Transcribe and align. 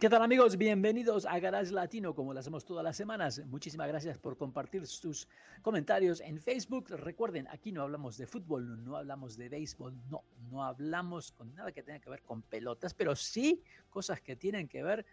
¿Qué 0.00 0.10
tal 0.10 0.22
amigos? 0.22 0.58
Bienvenidos 0.58 1.24
a 1.24 1.38
Garage 1.38 1.70
Latino, 1.70 2.16
como 2.16 2.34
lo 2.34 2.40
hacemos 2.40 2.64
todas 2.64 2.82
las 2.82 2.96
semanas. 2.96 3.40
Muchísimas 3.46 3.86
gracias 3.86 4.18
por 4.18 4.36
compartir 4.36 4.86
sus 4.88 5.28
comentarios 5.62 6.20
en 6.20 6.40
Facebook. 6.40 6.90
Recuerden, 6.90 7.46
aquí 7.48 7.70
no 7.70 7.82
hablamos 7.82 8.18
de 8.18 8.26
fútbol, 8.26 8.84
no 8.84 8.96
hablamos 8.96 9.36
de 9.36 9.48
béisbol, 9.48 9.96
no, 10.10 10.24
no 10.50 10.64
hablamos 10.64 11.30
con 11.30 11.54
nada 11.54 11.70
que 11.70 11.84
tenga 11.84 12.00
que 12.00 12.10
ver 12.10 12.22
con 12.22 12.42
pelotas, 12.42 12.92
pero 12.92 13.14
sí 13.14 13.62
cosas 13.88 14.20
que 14.20 14.34
tienen 14.34 14.66
que 14.66 14.82
ver 14.82 15.06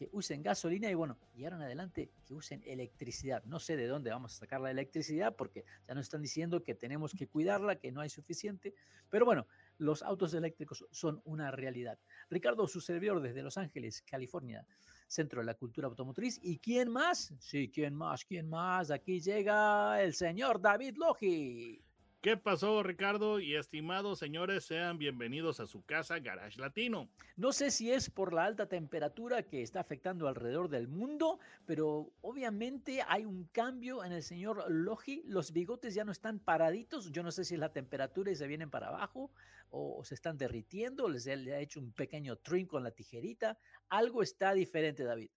que 0.00 0.08
usen 0.12 0.42
gasolina 0.42 0.88
y 0.90 0.94
bueno, 0.94 1.18
y 1.34 1.44
ahora 1.44 1.56
en 1.56 1.62
adelante 1.62 2.10
que 2.24 2.32
usen 2.32 2.62
electricidad. 2.64 3.44
No 3.44 3.58
sé 3.58 3.76
de 3.76 3.86
dónde 3.86 4.10
vamos 4.10 4.34
a 4.34 4.38
sacar 4.38 4.60
la 4.60 4.70
electricidad 4.70 5.36
porque 5.36 5.66
ya 5.86 5.94
nos 5.94 6.06
están 6.06 6.22
diciendo 6.22 6.62
que 6.62 6.74
tenemos 6.74 7.12
que 7.12 7.26
cuidarla, 7.26 7.76
que 7.76 7.92
no 7.92 8.00
hay 8.00 8.08
suficiente, 8.08 8.74
pero 9.10 9.26
bueno, 9.26 9.46
los 9.80 10.02
autos 10.02 10.34
eléctricos 10.34 10.86
son 10.90 11.20
una 11.24 11.50
realidad. 11.50 11.98
Ricardo, 12.28 12.68
su 12.68 12.80
servidor 12.80 13.20
desde 13.20 13.42
Los 13.42 13.56
Ángeles, 13.56 14.02
California, 14.02 14.66
Centro 15.08 15.40
de 15.40 15.46
la 15.46 15.54
Cultura 15.54 15.88
Automotriz. 15.88 16.38
¿Y 16.42 16.58
quién 16.58 16.90
más? 16.90 17.34
Sí, 17.40 17.70
¿quién 17.72 17.94
más? 17.94 18.24
¿Quién 18.24 18.48
más? 18.48 18.90
Aquí 18.90 19.20
llega 19.20 20.02
el 20.02 20.14
señor 20.14 20.60
David 20.60 20.96
Logi. 20.96 21.82
¿Qué 22.22 22.36
pasó, 22.36 22.82
Ricardo? 22.82 23.40
Y 23.40 23.54
estimados 23.54 24.18
señores, 24.18 24.64
sean 24.64 24.98
bienvenidos 24.98 25.58
a 25.58 25.66
su 25.66 25.86
casa 25.86 26.18
Garage 26.18 26.60
Latino. 26.60 27.08
No 27.38 27.50
sé 27.50 27.70
si 27.70 27.90
es 27.90 28.10
por 28.10 28.34
la 28.34 28.44
alta 28.44 28.66
temperatura 28.66 29.42
que 29.44 29.62
está 29.62 29.80
afectando 29.80 30.28
alrededor 30.28 30.68
del 30.68 30.86
mundo, 30.86 31.38
pero 31.64 32.12
obviamente 32.20 33.00
hay 33.08 33.24
un 33.24 33.44
cambio 33.44 34.04
en 34.04 34.12
el 34.12 34.22
señor 34.22 34.70
Logi. 34.70 35.22
Los 35.28 35.52
bigotes 35.54 35.94
ya 35.94 36.04
no 36.04 36.12
están 36.12 36.40
paraditos. 36.40 37.10
Yo 37.10 37.22
no 37.22 37.30
sé 37.30 37.46
si 37.46 37.54
es 37.54 37.60
la 37.60 37.72
temperatura 37.72 38.30
y 38.30 38.36
se 38.36 38.46
vienen 38.46 38.68
para 38.68 38.88
abajo 38.88 39.30
o, 39.70 40.04
se 40.04 40.14
están 40.14 40.36
derritiendo. 40.36 41.08
Les 41.08 41.24
le 41.24 41.54
ha 41.54 41.60
hecho 41.60 41.80
un 41.80 41.90
pequeño 41.92 42.36
trim 42.36 42.66
con 42.66 42.84
la 42.84 42.90
tijerita. 42.90 43.56
Algo 43.88 44.22
está 44.22 44.52
diferente, 44.52 45.04
David. 45.04 45.30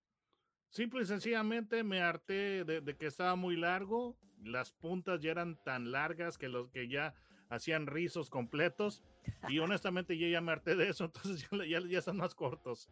Simple 0.74 1.04
y 1.04 1.06
sencillamente 1.06 1.84
me 1.84 2.02
harté 2.02 2.64
de, 2.64 2.98
que 2.98 3.06
estaba 3.06 3.36
muy 3.36 3.56
largo, 3.56 4.18
las 4.44 4.72
puntas 4.72 5.22
ya 5.22 5.30
eran 5.30 5.56
tan 5.64 5.92
largas 5.92 6.40
que 6.40 6.50
los 6.50 6.72
que 6.72 6.88
ya 6.88 7.14
hacían 7.50 7.86
rizos 7.86 8.32
completos 8.32 9.04
y 9.50 9.60
honestamente 9.60 10.18
yo 10.18 10.28
ya 10.28 10.42
me 10.42 10.52
harté 10.52 10.76
de 10.76 10.90
eso, 10.90 11.06
entonces 11.14 11.48
ya, 11.52 11.80
ya, 11.80 12.00
están 12.00 12.18
más 12.18 12.34
cortos. 12.34 12.90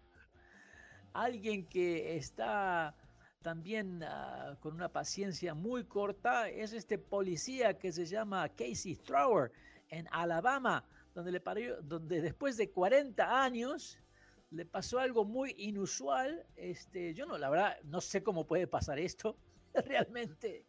Alguien 1.13 1.65
que 1.65 2.17
está 2.17 2.95
también 3.41 4.03
ah, 4.03 4.55
con 4.59 4.75
una 4.75 4.89
paciencia 4.89 5.55
muy 5.55 5.83
corta 5.85 6.49
es 6.49 6.73
este 6.73 6.99
policía 6.99 7.79
que 7.79 7.91
se 7.91 8.05
llama 8.05 8.47
Casey 8.49 8.95
Thrower 8.95 9.51
en 9.89 10.07
Alabama, 10.11 10.85
donde, 11.15 11.31
le 11.31 11.39
parió, 11.39 11.81
donde 11.81 12.21
después 12.21 12.57
de 12.57 12.69
40 12.69 13.43
años 13.43 13.97
le 14.51 14.65
pasó 14.65 14.99
algo 14.99 15.25
muy 15.25 15.55
inusual. 15.57 16.45
Este, 16.55 17.13
yo 17.13 17.25
no, 17.25 17.37
la 17.37 17.49
verdad, 17.49 17.77
no 17.83 18.01
sé 18.01 18.21
cómo 18.21 18.45
puede 18.45 18.67
pasar 18.67 18.99
esto. 18.99 19.37
Realmente, 19.73 20.65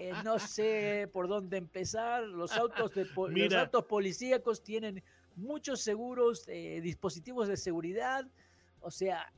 eh, 0.00 0.12
no 0.24 0.38
sé 0.38 1.08
por 1.12 1.28
dónde 1.28 1.56
empezar. 1.56 2.24
Los 2.24 2.52
autos, 2.52 2.92
de 2.94 3.06
los 3.14 3.54
autos 3.54 3.84
policíacos 3.84 4.62
tienen 4.62 5.02
muchos 5.36 5.80
seguros, 5.80 6.44
eh, 6.48 6.80
dispositivos 6.82 7.48
de 7.48 7.56
seguridad. 7.56 8.26
O 8.80 8.90
sea, 8.90 9.32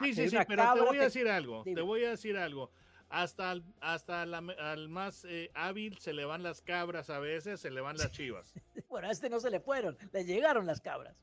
sí, 0.00 0.12
sí, 0.12 0.28
sí, 0.28 0.36
pero 0.46 0.74
te 0.74 0.80
voy 0.80 0.98
a 0.98 1.02
decir 1.02 1.28
algo. 1.28 1.62
Te 1.62 1.80
voy 1.80 2.04
a 2.04 2.10
decir 2.10 2.36
algo. 2.36 2.70
Hasta, 3.08 3.54
hasta 3.80 4.22
al 4.22 4.88
más 4.88 5.24
eh, 5.28 5.50
hábil 5.54 5.98
se 5.98 6.12
le 6.12 6.24
van 6.24 6.42
las 6.42 6.62
cabras 6.62 7.10
a 7.10 7.20
veces, 7.20 7.60
se 7.60 7.70
le 7.70 7.80
van 7.80 7.96
las 7.96 8.10
chivas. 8.12 8.52
bueno, 8.88 9.06
a 9.06 9.12
este 9.12 9.30
no 9.30 9.38
se 9.38 9.50
le 9.50 9.60
fueron, 9.60 9.96
le 10.12 10.24
llegaron 10.24 10.66
las 10.66 10.80
cabras. 10.80 11.14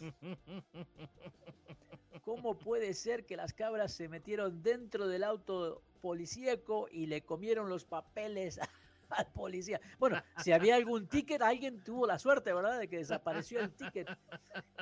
¿Cómo 2.22 2.58
puede 2.58 2.94
ser 2.94 3.24
que 3.24 3.36
las 3.36 3.52
cabras 3.52 3.94
se 3.94 4.08
metieron 4.08 4.62
dentro 4.62 5.08
del 5.08 5.24
auto 5.24 5.82
policíaco 6.00 6.88
y 6.90 7.06
le 7.06 7.22
comieron 7.22 7.68
los 7.68 7.84
papeles 7.84 8.60
al 9.08 9.26
policía? 9.32 9.80
Bueno, 9.98 10.22
si 10.42 10.52
había 10.52 10.76
algún 10.76 11.08
ticket, 11.08 11.40
alguien 11.40 11.82
tuvo 11.82 12.06
la 12.06 12.18
suerte, 12.18 12.52
¿verdad? 12.52 12.78
De 12.78 12.88
que 12.88 12.98
desapareció 12.98 13.60
el 13.60 13.72
ticket 13.72 14.08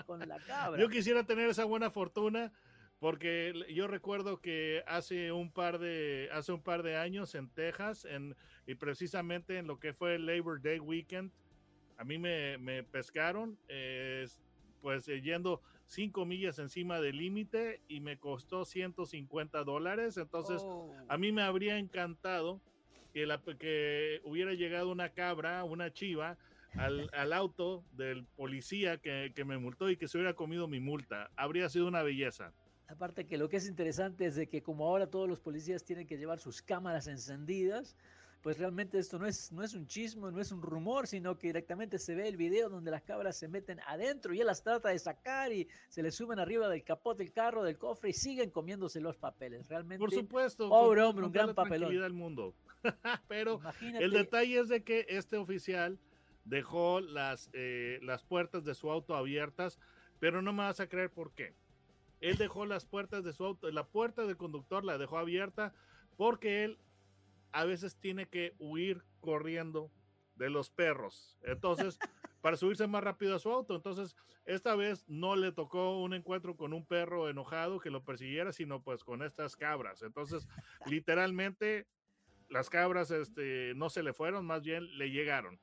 con 0.06 0.26
la 0.26 0.38
cabra. 0.40 0.80
Yo 0.80 0.88
quisiera 0.88 1.24
tener 1.24 1.48
esa 1.48 1.64
buena 1.64 1.90
fortuna. 1.90 2.52
Porque 2.98 3.52
yo 3.74 3.88
recuerdo 3.88 4.40
que 4.40 4.82
hace 4.86 5.30
un 5.30 5.52
par 5.52 5.78
de, 5.78 6.30
hace 6.32 6.52
un 6.52 6.62
par 6.62 6.82
de 6.82 6.96
años 6.96 7.34
en 7.34 7.50
Texas, 7.50 8.06
en, 8.06 8.34
y 8.66 8.74
precisamente 8.74 9.58
en 9.58 9.66
lo 9.66 9.78
que 9.78 9.92
fue 9.92 10.14
el 10.14 10.24
Labor 10.24 10.62
Day 10.62 10.78
Weekend, 10.78 11.30
a 11.98 12.04
mí 12.04 12.16
me, 12.16 12.56
me 12.56 12.82
pescaron. 12.82 13.58
Eh, 13.68 14.26
pues 14.86 15.08
eh, 15.08 15.20
yendo 15.20 15.62
cinco 15.84 16.24
millas 16.24 16.60
encima 16.60 17.00
del 17.00 17.16
límite 17.16 17.80
y 17.88 17.98
me 17.98 18.20
costó 18.20 18.64
150 18.64 19.64
dólares. 19.64 20.16
Entonces, 20.16 20.62
a 20.62 20.64
oh. 20.64 21.18
mí 21.18 21.32
me 21.32 21.42
habría 21.42 21.76
encantado 21.76 22.60
que, 23.12 23.26
la, 23.26 23.42
que 23.42 24.20
hubiera 24.22 24.54
llegado 24.54 24.92
una 24.92 25.08
cabra, 25.08 25.64
una 25.64 25.92
chiva, 25.92 26.38
al, 26.74 27.10
al 27.14 27.32
auto 27.32 27.82
del 27.94 28.26
policía 28.36 28.98
que, 28.98 29.32
que, 29.34 29.44
me 29.44 29.58
multó 29.58 29.90
y 29.90 29.96
que 29.96 30.06
se 30.06 30.18
hubiera 30.18 30.34
comido 30.34 30.68
mi 30.68 30.78
multa. 30.78 31.32
Habría 31.34 31.68
sido 31.68 31.88
una 31.88 32.04
belleza. 32.04 32.52
Aparte 32.86 33.26
que 33.26 33.38
lo 33.38 33.48
que 33.48 33.56
es 33.56 33.66
interesante 33.66 34.26
es 34.26 34.36
de 34.36 34.46
que 34.46 34.62
como 34.62 34.86
ahora 34.86 35.08
todos 35.08 35.28
los 35.28 35.40
policías 35.40 35.82
tienen 35.82 36.06
que 36.06 36.16
llevar 36.16 36.38
sus 36.38 36.62
cámaras 36.62 37.08
encendidas, 37.08 37.96
pues 38.46 38.58
realmente 38.58 38.96
esto 39.00 39.18
no 39.18 39.26
es, 39.26 39.50
no 39.50 39.64
es 39.64 39.74
un 39.74 39.88
chismo, 39.88 40.30
no 40.30 40.40
es 40.40 40.52
un 40.52 40.62
rumor, 40.62 41.08
sino 41.08 41.36
que 41.36 41.48
directamente 41.48 41.98
se 41.98 42.14
ve 42.14 42.28
el 42.28 42.36
video 42.36 42.68
donde 42.68 42.92
las 42.92 43.02
cabras 43.02 43.36
se 43.36 43.48
meten 43.48 43.80
adentro 43.88 44.32
y 44.32 44.40
él 44.40 44.46
las 44.46 44.62
trata 44.62 44.90
de 44.90 45.00
sacar 45.00 45.52
y 45.52 45.66
se 45.88 46.00
le 46.00 46.12
suben 46.12 46.38
arriba 46.38 46.68
del 46.68 46.84
capot 46.84 47.18
del 47.18 47.32
carro, 47.32 47.64
del 47.64 47.76
cofre 47.76 48.10
y 48.10 48.12
siguen 48.12 48.50
comiéndose 48.50 49.00
los 49.00 49.16
papeles. 49.16 49.66
Realmente. 49.66 49.98
Por 49.98 50.12
supuesto. 50.12 50.68
Pobre 50.68 51.02
hombre, 51.02 51.26
un 51.26 51.32
gran 51.32 51.56
papelón. 51.56 51.92
Del 51.92 52.12
mundo. 52.12 52.54
Pero 53.26 53.58
el 53.82 54.12
detalle 54.12 54.60
es 54.60 54.68
de 54.68 54.84
que 54.84 55.06
este 55.08 55.38
oficial 55.38 55.98
dejó 56.44 57.00
las, 57.00 57.50
eh, 57.52 57.98
las 58.02 58.22
puertas 58.22 58.64
de 58.64 58.76
su 58.76 58.92
auto 58.92 59.16
abiertas, 59.16 59.80
pero 60.20 60.40
no 60.40 60.52
me 60.52 60.62
vas 60.62 60.78
a 60.78 60.88
creer 60.88 61.10
por 61.10 61.32
qué. 61.32 61.56
Él 62.20 62.36
dejó 62.36 62.64
las 62.64 62.86
puertas 62.86 63.24
de 63.24 63.32
su 63.32 63.44
auto, 63.44 63.68
la 63.72 63.88
puerta 63.88 64.24
del 64.24 64.36
conductor 64.36 64.84
la 64.84 64.98
dejó 64.98 65.18
abierta 65.18 65.74
porque 66.16 66.62
él 66.62 66.78
a 67.52 67.64
veces 67.64 67.96
tiene 67.98 68.26
que 68.26 68.54
huir 68.58 69.02
corriendo 69.20 69.90
de 70.34 70.50
los 70.50 70.70
perros. 70.70 71.38
Entonces, 71.42 71.98
para 72.40 72.56
subirse 72.56 72.86
más 72.86 73.02
rápido 73.02 73.34
a 73.34 73.38
su 73.38 73.50
auto. 73.50 73.74
Entonces, 73.74 74.14
esta 74.44 74.76
vez 74.76 75.04
no 75.08 75.34
le 75.34 75.50
tocó 75.52 76.00
un 76.00 76.14
encuentro 76.14 76.56
con 76.56 76.72
un 76.72 76.86
perro 76.86 77.28
enojado 77.28 77.80
que 77.80 77.90
lo 77.90 78.04
persiguiera, 78.04 78.52
sino 78.52 78.82
pues 78.82 79.02
con 79.02 79.22
estas 79.22 79.56
cabras. 79.56 80.02
Entonces, 80.02 80.46
literalmente, 80.86 81.88
las 82.48 82.70
cabras 82.70 83.10
este, 83.10 83.72
no 83.74 83.90
se 83.90 84.02
le 84.02 84.12
fueron, 84.12 84.46
más 84.46 84.62
bien 84.62 84.96
le 84.96 85.10
llegaron. 85.10 85.58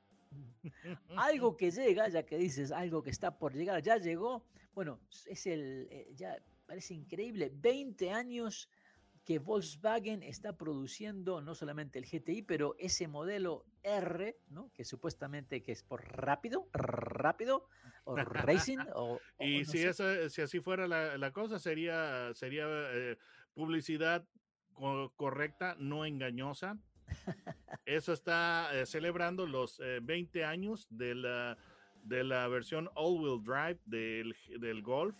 Algo 1.16 1.56
que 1.56 1.70
llega, 1.70 2.08
ya 2.08 2.26
que 2.26 2.36
dices 2.36 2.72
algo 2.72 3.02
que 3.02 3.10
está 3.10 3.38
por 3.38 3.54
llegar, 3.54 3.82
ya 3.82 3.96
llegó. 3.96 4.44
Bueno, 4.74 5.00
es 5.26 5.46
el, 5.46 5.88
eh, 5.90 6.12
ya 6.14 6.36
parece 6.66 6.94
increíble, 6.94 7.50
20 7.54 8.10
años 8.10 8.68
que 9.24 9.38
Volkswagen 9.38 10.22
está 10.22 10.56
produciendo 10.56 11.40
no 11.40 11.54
solamente 11.54 11.98
el 11.98 12.04
GTI, 12.04 12.42
pero 12.42 12.76
ese 12.78 13.08
modelo 13.08 13.64
R, 13.82 14.38
¿no? 14.48 14.70
que 14.74 14.84
supuestamente 14.84 15.62
que 15.62 15.72
es 15.72 15.82
por 15.82 16.04
rápido, 16.04 16.68
rápido, 16.72 17.68
o 18.04 18.16
racing. 18.16 18.78
O, 18.94 19.18
y 19.40 19.64
si, 19.64 19.84
si 20.28 20.42
así 20.42 20.60
fuera 20.60 20.86
la, 20.86 21.30
cosa, 21.32 21.58
sería, 21.58 22.32
sería 22.34 22.66
eh, 22.68 23.16
publicidad 23.54 24.26
correcta, 25.16 25.76
no 25.78 26.04
engañosa. 26.04 26.78
Eso 27.86 28.12
está 28.12 28.70
eh, 28.72 28.86
celebrando 28.86 29.46
los 29.46 29.80
20 30.02 30.38
eh, 30.38 30.44
años 30.44 30.86
de 30.90 31.14
la, 31.14 31.56
de 32.02 32.24
la 32.24 32.46
versión 32.48 32.90
all-wheel 32.94 33.42
drive 33.42 33.80
del, 33.86 34.34
del 34.58 34.82
Golf 34.82 35.16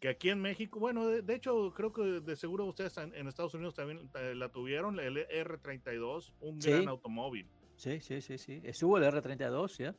que 0.00 0.08
aquí 0.08 0.30
en 0.30 0.40
México, 0.40 0.78
bueno, 0.78 1.06
de, 1.06 1.34
hecho 1.34 1.72
creo 1.74 1.92
que 1.92 2.02
de 2.02 2.36
seguro 2.36 2.64
ustedes 2.66 2.96
en, 2.98 3.26
Estados 3.26 3.54
Unidos 3.54 3.74
también 3.74 4.08
eh, 4.14 4.34
la 4.34 4.50
tuvieron, 4.50 5.00
el 5.00 5.16
R32, 5.28 6.32
un 6.40 6.58
gran 6.58 6.88
automóvil. 6.88 7.46
Sí, 7.76 8.00
sí, 8.00 8.20
sí, 8.20 8.38
sí, 8.38 8.60
estuvo 8.64 8.98
el 8.98 9.04
R32, 9.04 9.78
¿ya? 9.78 9.94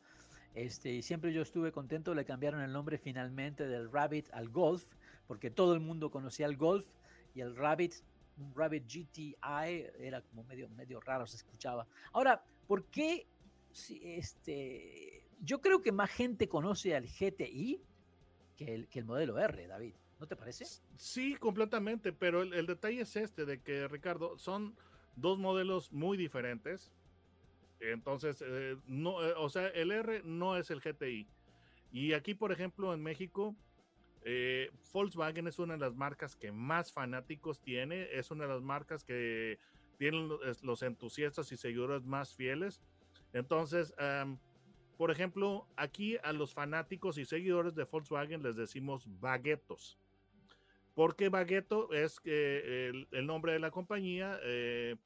Este, 0.55 0.91
y 0.91 1.01
siempre 1.01 1.31
yo 1.31 1.41
estuve 1.41 1.71
contento, 1.71 2.13
le 2.13 2.25
cambiaron 2.25 2.61
el 2.61 2.71
nombre 2.71 2.97
finalmente 2.97 3.67
del 3.67 3.91
Rabbit 3.91 4.29
al 4.33 4.49
Golf, 4.49 4.83
porque 5.27 5.51
todo 5.51 5.73
el 5.73 5.79
mundo 5.79 6.09
conocía 6.09 6.45
el 6.47 6.57
Golf 6.57 6.85
y 7.35 7.41
el 7.41 7.55
Rabbit 7.55 7.93
un 8.39 8.55
Rabbit 8.55 8.85
GTI 8.85 9.35
era 9.99 10.21
como 10.21 10.43
medio, 10.45 10.69
medio 10.69 10.99
raro, 11.01 11.27
se 11.27 11.37
escuchaba. 11.37 11.85
Ahora, 12.13 12.41
¿por 12.67 12.85
qué 12.85 13.27
este, 14.01 15.27
yo 15.41 15.61
creo 15.61 15.81
que 15.81 15.91
más 15.91 16.09
gente 16.09 16.47
conoce 16.47 16.95
al 16.95 17.05
GTI 17.05 17.81
que 18.59 18.75
el, 18.75 18.87
que 18.89 18.99
el 18.99 19.05
modelo 19.05 19.39
R, 19.39 19.67
David? 19.67 19.93
¿No 20.19 20.27
te 20.27 20.35
parece? 20.35 20.65
Sí, 20.97 21.35
completamente, 21.35 22.11
pero 22.11 22.41
el, 22.41 22.65
detalle 22.65 23.01
es 23.01 23.15
este, 23.15 23.45
de 23.45 23.61
que 23.61 23.87
Ricardo, 23.87 24.37
son 24.37 24.75
dos 25.15 25.39
modelos 25.39 25.93
muy 25.93 26.17
diferentes. 26.17 26.91
Entonces, 27.79 28.43
eh, 28.45 28.75
no, 28.85 29.25
eh, 29.25 29.33
o 29.37 29.47
sea, 29.47 29.67
el 29.69 29.91
R 29.91 30.23
no 30.25 30.57
es 30.57 30.71
el 30.71 30.81
GTI. 30.81 31.25
Y 31.93 32.11
aquí, 32.11 32.33
por 32.33 32.51
ejemplo, 32.51 32.93
en 32.93 33.01
México, 33.01 33.55
eh, 34.23 34.69
Volkswagen 34.91 35.47
es 35.47 35.57
una 35.57 35.75
de 35.75 35.79
las 35.79 35.95
marcas 35.95 36.35
que 36.35 36.51
más 36.51 36.91
fanáticos 36.91 37.61
tiene, 37.61 38.09
es 38.11 38.29
una 38.29 38.43
de 38.43 38.53
las 38.55 38.61
marcas 38.61 39.05
que 39.05 39.57
tienen 39.97 40.29
los 40.61 40.83
entusiastas 40.83 41.49
y 41.53 41.57
seguidores 41.57 42.03
más 42.03 42.35
fieles. 42.35 42.81
Entonces, 43.31 43.93
por 44.99 45.11
ejemplo, 45.11 45.65
aquí 45.77 46.17
a 46.23 46.33
los 46.33 46.53
fanáticos 46.53 47.17
y 47.17 47.23
seguidores 47.23 47.73
de 47.73 47.85
Volkswagen 47.85 48.43
les 48.43 48.57
decimos 48.57 49.05
baguetos. 49.21 49.97
Porque 50.93 51.29
bagueto 51.29 51.93
es 51.93 52.19
el, 52.25 53.07
el 53.09 53.25
nombre 53.25 53.53
de 53.53 53.59
la 53.59 53.71
compañía, 53.71 54.37
eh, 54.43 54.97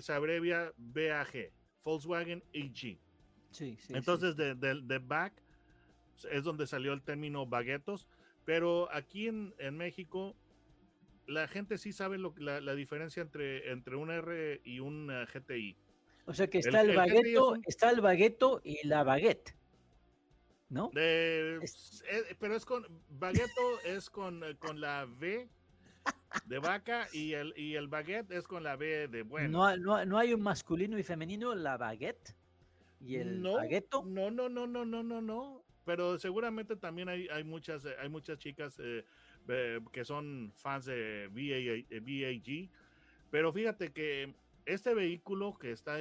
se 0.00 0.12
abrevia 0.14 0.72
BAG, 0.78 1.52
Volkswagen 1.84 2.42
AG. 2.54 2.98
Sí, 3.50 3.76
sí, 3.76 3.76
Entonces, 3.90 4.34
De, 4.34 4.54
de, 4.54 4.80
de, 4.80 4.98
back 4.98 5.34
es 6.30 6.42
donde 6.42 6.66
salió 6.66 6.94
el 6.94 7.02
término 7.02 7.44
baguetos, 7.44 8.08
pero 8.46 8.88
aquí 8.92 9.28
en, 9.28 9.54
en 9.58 9.76
México 9.76 10.34
la 11.26 11.48
gente 11.48 11.76
sí 11.76 11.92
sabe 11.92 12.16
lo, 12.16 12.34
la, 12.38 12.62
la, 12.62 12.74
diferencia 12.74 13.20
entre, 13.20 13.70
entre 13.72 13.96
un 13.96 14.10
R 14.10 14.62
y 14.64 14.80
un 14.80 15.10
uh, 15.10 15.26
GTI. 15.26 15.76
O 16.26 16.34
sea 16.34 16.48
que 16.48 16.58
está 16.58 16.80
el, 16.80 16.90
el 16.90 16.96
bagueto, 16.96 17.56
está 17.66 17.90
el 17.90 18.00
bagueto 18.00 18.60
y 18.64 18.86
la 18.86 19.04
baguette. 19.04 19.54
¿No? 20.68 20.90
Eh, 20.96 21.60
pero 22.40 22.56
es 22.56 22.64
con 22.64 22.86
bagueto 23.10 23.80
es 23.84 24.10
con, 24.10 24.42
eh, 24.42 24.56
con 24.56 24.80
la 24.80 25.04
V 25.04 25.48
de 26.46 26.58
vaca 26.58 27.06
y 27.12 27.34
el, 27.34 27.54
y 27.56 27.74
el 27.76 27.86
baguette 27.86 28.32
es 28.32 28.48
con 28.48 28.62
la 28.62 28.74
B 28.76 29.08
de 29.08 29.22
bueno. 29.22 29.48
No, 29.48 29.76
no, 29.76 30.04
no 30.04 30.18
hay 30.18 30.34
un 30.34 30.42
masculino 30.42 30.98
y 30.98 31.02
femenino, 31.02 31.54
la 31.54 31.76
baguette 31.76 32.34
y 33.00 33.16
el 33.16 33.42
no, 33.42 33.54
bagueto. 33.54 34.02
No, 34.04 34.30
no, 34.30 34.48
no, 34.48 34.66
no, 34.66 34.84
no, 34.84 35.02
no, 35.02 35.20
no 35.20 35.64
pero 35.84 36.18
seguramente 36.18 36.76
también 36.76 37.08
hay, 37.08 37.28
hay, 37.28 37.44
muchas, 37.44 37.84
eh, 37.84 37.94
hay 38.00 38.08
muchas 38.08 38.38
chicas 38.38 38.78
eh, 38.78 39.04
eh, 39.48 39.80
que 39.92 40.04
son 40.04 40.52
fans 40.56 40.86
de 40.86 41.28
VAG. 41.28 42.70
Pero 43.30 43.52
fíjate 43.52 43.92
que 43.92 44.34
este 44.66 44.94
vehículo 44.94 45.54
que 45.54 45.72
está, 45.72 45.98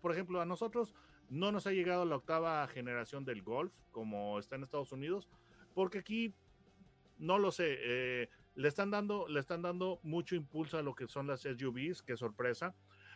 por 0.00 0.12
ejemplo, 0.12 0.40
a 0.40 0.46
nosotros 0.46 0.94
no 1.28 1.52
nos 1.52 1.66
ha 1.66 1.72
llegado 1.72 2.04
la 2.04 2.16
octava 2.16 2.66
generación 2.68 3.24
del 3.24 3.42
Golf, 3.42 3.74
como 3.90 4.38
está 4.38 4.56
en 4.56 4.62
Estados 4.62 4.92
Unidos, 4.92 5.28
porque 5.74 5.98
aquí, 5.98 6.34
no 7.18 7.38
lo 7.38 7.52
sé, 7.52 8.28
le, 8.54 8.68
están 8.68 8.90
dando, 8.90 9.26
le 9.28 9.40
están 9.40 9.62
dando 9.62 9.98
mucho 10.02 10.34
impulso 10.36 10.78
a 10.78 10.82
lo 10.82 10.94
que 10.94 11.08
son 11.08 11.26
las 11.26 11.40
SUVs, 11.42 12.02
qué 12.02 12.16
sorpresa. 12.16 12.74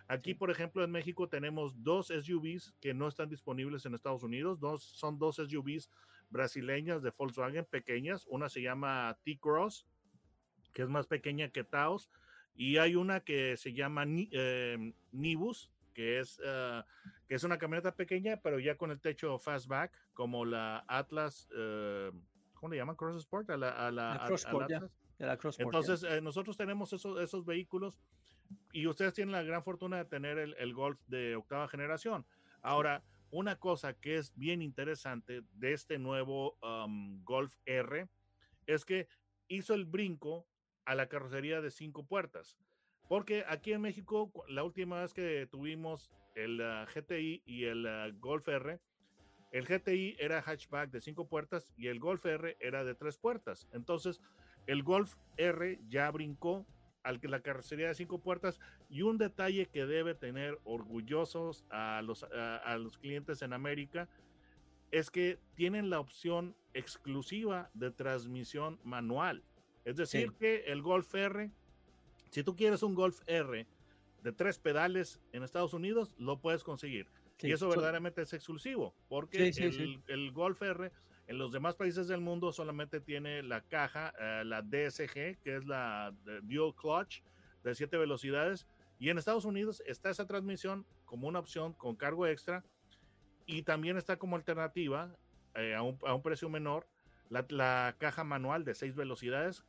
Aquí, 0.09 0.35
por 0.35 0.51
ejemplo, 0.51 0.85
en 0.85 0.93
México 0.93 1.29
tenemos 1.29 1.83
dos 1.83 2.09
SUVs 2.09 2.75
que 2.81 2.95
no 2.95 3.09
están 3.09 3.29
disponibles 3.29 3.87
en 3.87 3.95
Estados 3.95 4.23
Unidos. 4.23 4.61
Dos, 4.61 4.83
son 4.85 5.19
dos 5.19 5.37
SUVs 5.37 5.91
brasileñas 6.31 7.03
de 7.03 7.11
Volkswagen 7.11 7.65
pequeñas. 7.65 8.25
Una 8.29 8.49
se 8.49 8.63
llama 8.63 9.19
T-Cross, 9.25 9.85
que 10.73 10.83
es 10.83 10.89
más 10.89 11.09
pequeña 11.09 11.49
que 11.49 11.65
Taos. 11.65 12.09
Y 12.56 12.79
hay 12.79 12.94
una 12.94 13.20
que 13.20 13.56
se 13.56 13.73
llama 13.73 14.05
em, 14.05 14.94
Nibus, 15.12 15.70
que 15.93 16.20
es, 16.20 16.38
uh, 16.41 16.82
que 17.29 17.35
es 17.35 17.44
una 17.44 17.58
camioneta 17.58 17.94
pequeña, 17.94 18.41
pero 18.43 18.58
ya 18.58 18.76
con 18.76 18.91
el 18.91 19.00
techo 19.00 19.38
fastback, 19.38 19.93
como 20.14 20.44
la 20.44 20.85
Atlas, 20.88 21.49
uh, 21.53 22.14
¿cómo 22.55 22.73
le 22.73 22.79
llaman? 22.79 22.97
Cross 22.97 23.19
Sport, 23.19 23.50
a 23.50 23.56
la, 23.56 23.70
a 23.70 23.91
la, 23.91 24.14
la 24.14 24.26
Cross 24.26 24.44
Sport, 24.47 24.70
ya. 24.70 24.81
La 25.19 25.37
Cross 25.37 25.58
Sport, 25.58 25.75
Entonces, 25.75 26.11
eh, 26.11 26.20
nosotros 26.20 26.56
tenemos 26.56 26.93
esos, 26.93 27.20
esos 27.20 27.44
vehículos 27.44 27.99
y 28.73 28.87
ustedes 28.87 29.14
tienen 29.14 29.32
la 29.32 29.43
gran 29.43 29.62
fortuna 29.62 29.97
de 29.99 30.05
tener 30.05 30.38
el, 30.38 30.75
Golf 30.75 31.00
de 31.06 31.37
octava 31.37 31.69
generación. 31.69 32.26
Ahora, 32.62 33.02
una 33.31 33.56
cosa 33.56 33.94
que 33.94 34.17
es 34.17 34.37
bien 34.37 34.62
interesante 34.62 35.43
de 35.55 35.73
este 35.73 35.99
nuevo 35.99 36.59
um, 36.62 37.23
Golf 37.25 37.55
R 37.64 38.09
es 38.67 38.85
que 38.85 39.09
hizo 39.49 39.75
el 39.75 39.85
brinco 39.85 40.47
a 40.87 40.94
la 40.94 41.09
carrocería 41.09 41.61
de 41.61 41.71
cinco 41.71 42.06
puertas. 42.06 42.56
Porque 43.09 43.44
aquí 43.47 43.73
en 43.73 43.83
México, 43.83 44.33
la 44.49 44.65
última 44.65 45.03
vez 45.03 45.12
que 45.12 45.47
tuvimos 45.50 46.11
el 46.35 46.61
uh, 46.61 46.87
GTI 46.93 47.43
y 47.44 47.65
el 47.65 47.87
uh, 47.87 48.19
Golf 48.19 48.49
R, 48.49 48.81
el 49.53 49.65
GTI 49.65 50.17
era 50.19 50.43
hatchback 50.43 50.91
de 50.91 51.00
cinco 51.00 51.29
puertas 51.29 51.73
y 51.77 51.87
el 51.87 52.00
Golf 52.00 52.25
R 52.27 52.56
era 52.61 52.85
de 52.85 52.94
tres 52.94 53.17
puertas. 53.17 53.69
Entonces, 53.73 54.21
el 54.67 54.83
Golf 54.83 55.15
R 55.37 55.79
ya 55.88 56.11
brincó 56.11 56.67
la 57.23 57.41
carrocería 57.41 57.88
de 57.88 57.94
cinco 57.94 58.21
puertas 58.21 58.59
y 58.88 59.03
un 59.03 59.19
detalle 59.19 59.67
que 59.67 59.87
debe 59.87 60.15
tener 60.15 60.59
orgullosos 60.65 61.65
a 61.71 62.03
los, 62.03 62.25
a, 62.25 62.77
los 62.79 62.99
clientes 62.99 63.43
en 63.43 63.53
América 63.53 64.09
es 64.91 65.11
que 65.11 65.38
tienen 65.55 65.91
la 65.91 66.00
opción 66.00 66.56
exclusiva 66.75 67.71
de 67.75 67.91
transmisión 67.91 68.81
manual. 68.83 69.44
Es 69.87 69.97
decir, 69.97 70.33
que 70.33 70.65
el 70.67 70.83
Golf 70.83 71.15
R, 71.15 71.50
si 72.31 72.43
tú 72.43 72.55
quieres 72.55 72.83
un 72.83 72.94
Golf 72.94 73.23
R 73.27 73.67
de 74.23 74.33
tres 74.33 74.59
pedales 74.59 75.21
en 75.33 75.44
Estados 75.44 75.73
Unidos, 75.73 76.15
lo 76.19 76.41
puedes 76.41 76.65
conseguir. 76.65 77.06
y 77.41 77.53
eso 77.53 77.69
verdaderamente 77.69 78.21
es 78.23 78.33
exclusivo, 78.33 78.94
porque 79.09 79.49
el, 79.49 80.03
el 80.09 80.33
Golf 80.33 80.61
R 80.61 80.91
en 81.29 81.38
los 81.38 81.53
demás 81.53 81.77
países 81.77 82.09
del 82.09 82.21
mundo 82.21 82.53
solamente 82.53 83.00
tiene 83.00 83.43
la 83.43 83.61
caja, 83.61 84.12
eh, 84.21 84.44
la 84.44 84.62
DSG, 84.62 85.38
que 85.41 85.56
es 85.56 85.65
la 85.67 86.12
Dual 86.43 86.75
Clutch 86.75 87.23
de 87.62 87.75
siete 87.75 87.97
velocidades. 87.97 88.67
Y 88.99 89.11
en 89.11 89.19
Estados 89.19 89.44
Unidos 89.44 89.83
está 89.87 90.11
esa 90.11 90.27
transmisión 90.27 90.85
como 91.05 91.29
una 91.29 91.38
opción 91.38 91.75
con 91.75 91.97
cargo 91.97 92.27
extra. 92.27 92.65
Y 93.44 93.62
también 93.62 93.97
está 93.97 94.17
como 94.17 94.37
alternativa 94.37 95.17
eh, 95.55 95.75
a, 95.75 95.83
un, 95.83 95.99
a, 96.05 96.15
un, 96.15 96.23
precio 96.23 96.49
menor 96.49 96.88
la, 97.29 97.44
la, 97.49 97.94
caja 97.99 98.25
manual 98.25 98.65
de 98.65 98.75
seis 98.75 98.94
velocidades, 98.94 99.65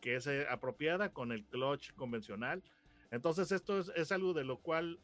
que 0.00 0.16
es 0.16 0.26
eh, 0.26 0.46
apropiada 0.48 1.12
con 1.12 1.32
el 1.32 1.44
clutch 1.44 1.92
convencional. 1.94 2.62
Entonces 3.10 3.52
esto 3.52 3.78
es, 3.78 3.90
es 3.96 4.12
algo 4.12 4.32
de 4.34 4.44
lo 4.44 4.58
cual 4.58 4.98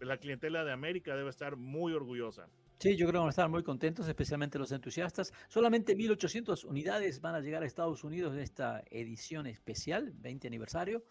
la 0.00 0.16
clientela 0.18 0.64
de 0.64 0.72
América 0.72 1.14
debe 1.14 1.30
estar 1.30 1.56
muy 1.56 1.92
orgullosa. 1.92 2.48
Sí, 2.78 2.96
yo 2.96 3.06
creo 3.06 3.12
que 3.12 3.18
van 3.18 3.26
a 3.28 3.30
estar 3.30 3.48
muy 3.48 3.62
contentos, 3.62 4.06
especialmente 4.08 4.58
los 4.58 4.72
entusiastas. 4.72 5.32
Solamente 5.48 5.96
1.800 5.96 6.64
unidades 6.64 7.20
van 7.20 7.34
a 7.34 7.40
llegar 7.40 7.62
a 7.62 7.66
Estados 7.66 8.04
Unidos 8.04 8.34
en 8.34 8.40
esta 8.40 8.82
edición 8.90 9.46
especial, 9.46 10.12
20 10.16 10.48
aniversario. 10.48 11.04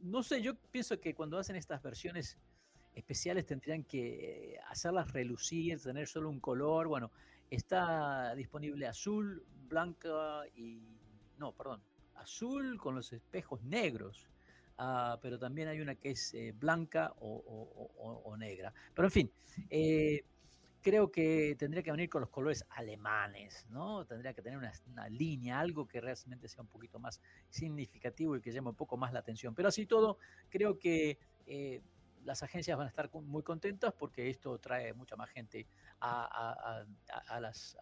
no 0.00 0.22
sé, 0.22 0.40
yo 0.40 0.54
pienso 0.70 0.98
que 1.00 1.14
cuando 1.14 1.38
hacen 1.38 1.56
estas 1.56 1.82
versiones 1.82 2.38
especiales 2.94 3.44
tendrían 3.44 3.84
que 3.84 4.56
hacerlas 4.68 5.12
relucir, 5.12 5.80
tener 5.80 6.06
solo 6.06 6.30
un 6.30 6.40
color. 6.40 6.86
Bueno, 6.86 7.10
está 7.50 8.34
disponible 8.34 8.86
azul, 8.86 9.44
blanca 9.68 10.46
y... 10.54 11.00
No, 11.38 11.52
perdón, 11.52 11.82
azul 12.16 12.78
con 12.78 12.94
los 12.94 13.12
espejos 13.12 13.62
negros. 13.62 14.28
Ah, 14.76 15.18
pero 15.22 15.38
también 15.38 15.68
hay 15.68 15.80
una 15.80 15.94
que 15.94 16.10
es 16.10 16.34
eh, 16.34 16.52
blanca 16.52 17.14
o, 17.20 18.36
negra. 18.36 18.72
Pero 18.92 19.06
en 19.06 19.12
fin, 19.12 19.32
eh, 19.70 20.24
creo 20.82 21.10
que 21.10 21.56
tendría 21.58 21.82
que 21.82 21.92
venir 21.92 22.10
con 22.10 22.20
los 22.20 22.30
colores 22.30 22.64
alemanes, 22.70 23.66
¿no? 23.70 24.04
Tendría 24.04 24.34
que 24.34 24.42
tener 24.42 24.58
una, 24.58 25.08
línea, 25.08 25.60
algo 25.60 25.86
que 25.86 26.00
realmente 26.00 26.48
sea 26.48 26.62
un 26.62 26.68
poquito 26.68 26.98
más 26.98 27.20
significativo 27.48 28.36
y 28.36 28.40
que 28.40 28.52
llame 28.52 28.70
un 28.70 28.74
poco 28.74 28.96
más 28.96 29.12
la 29.12 29.20
atención. 29.20 29.54
Pero 29.54 29.68
así 29.68 29.86
todo, 29.86 30.18
creo 30.50 30.78
que 30.78 31.18
eh, 31.46 31.80
las 32.24 32.42
agencias 32.42 32.76
van 32.76 32.86
a 32.86 32.90
estar 32.90 33.10
muy 33.14 33.42
contentas 33.42 33.94
porque 33.94 34.28
esto 34.28 34.58
trae 34.58 34.92
mucha 34.92 35.16
más 35.16 35.30
gente 35.30 35.66
a, 36.00 36.84
las 37.40 37.76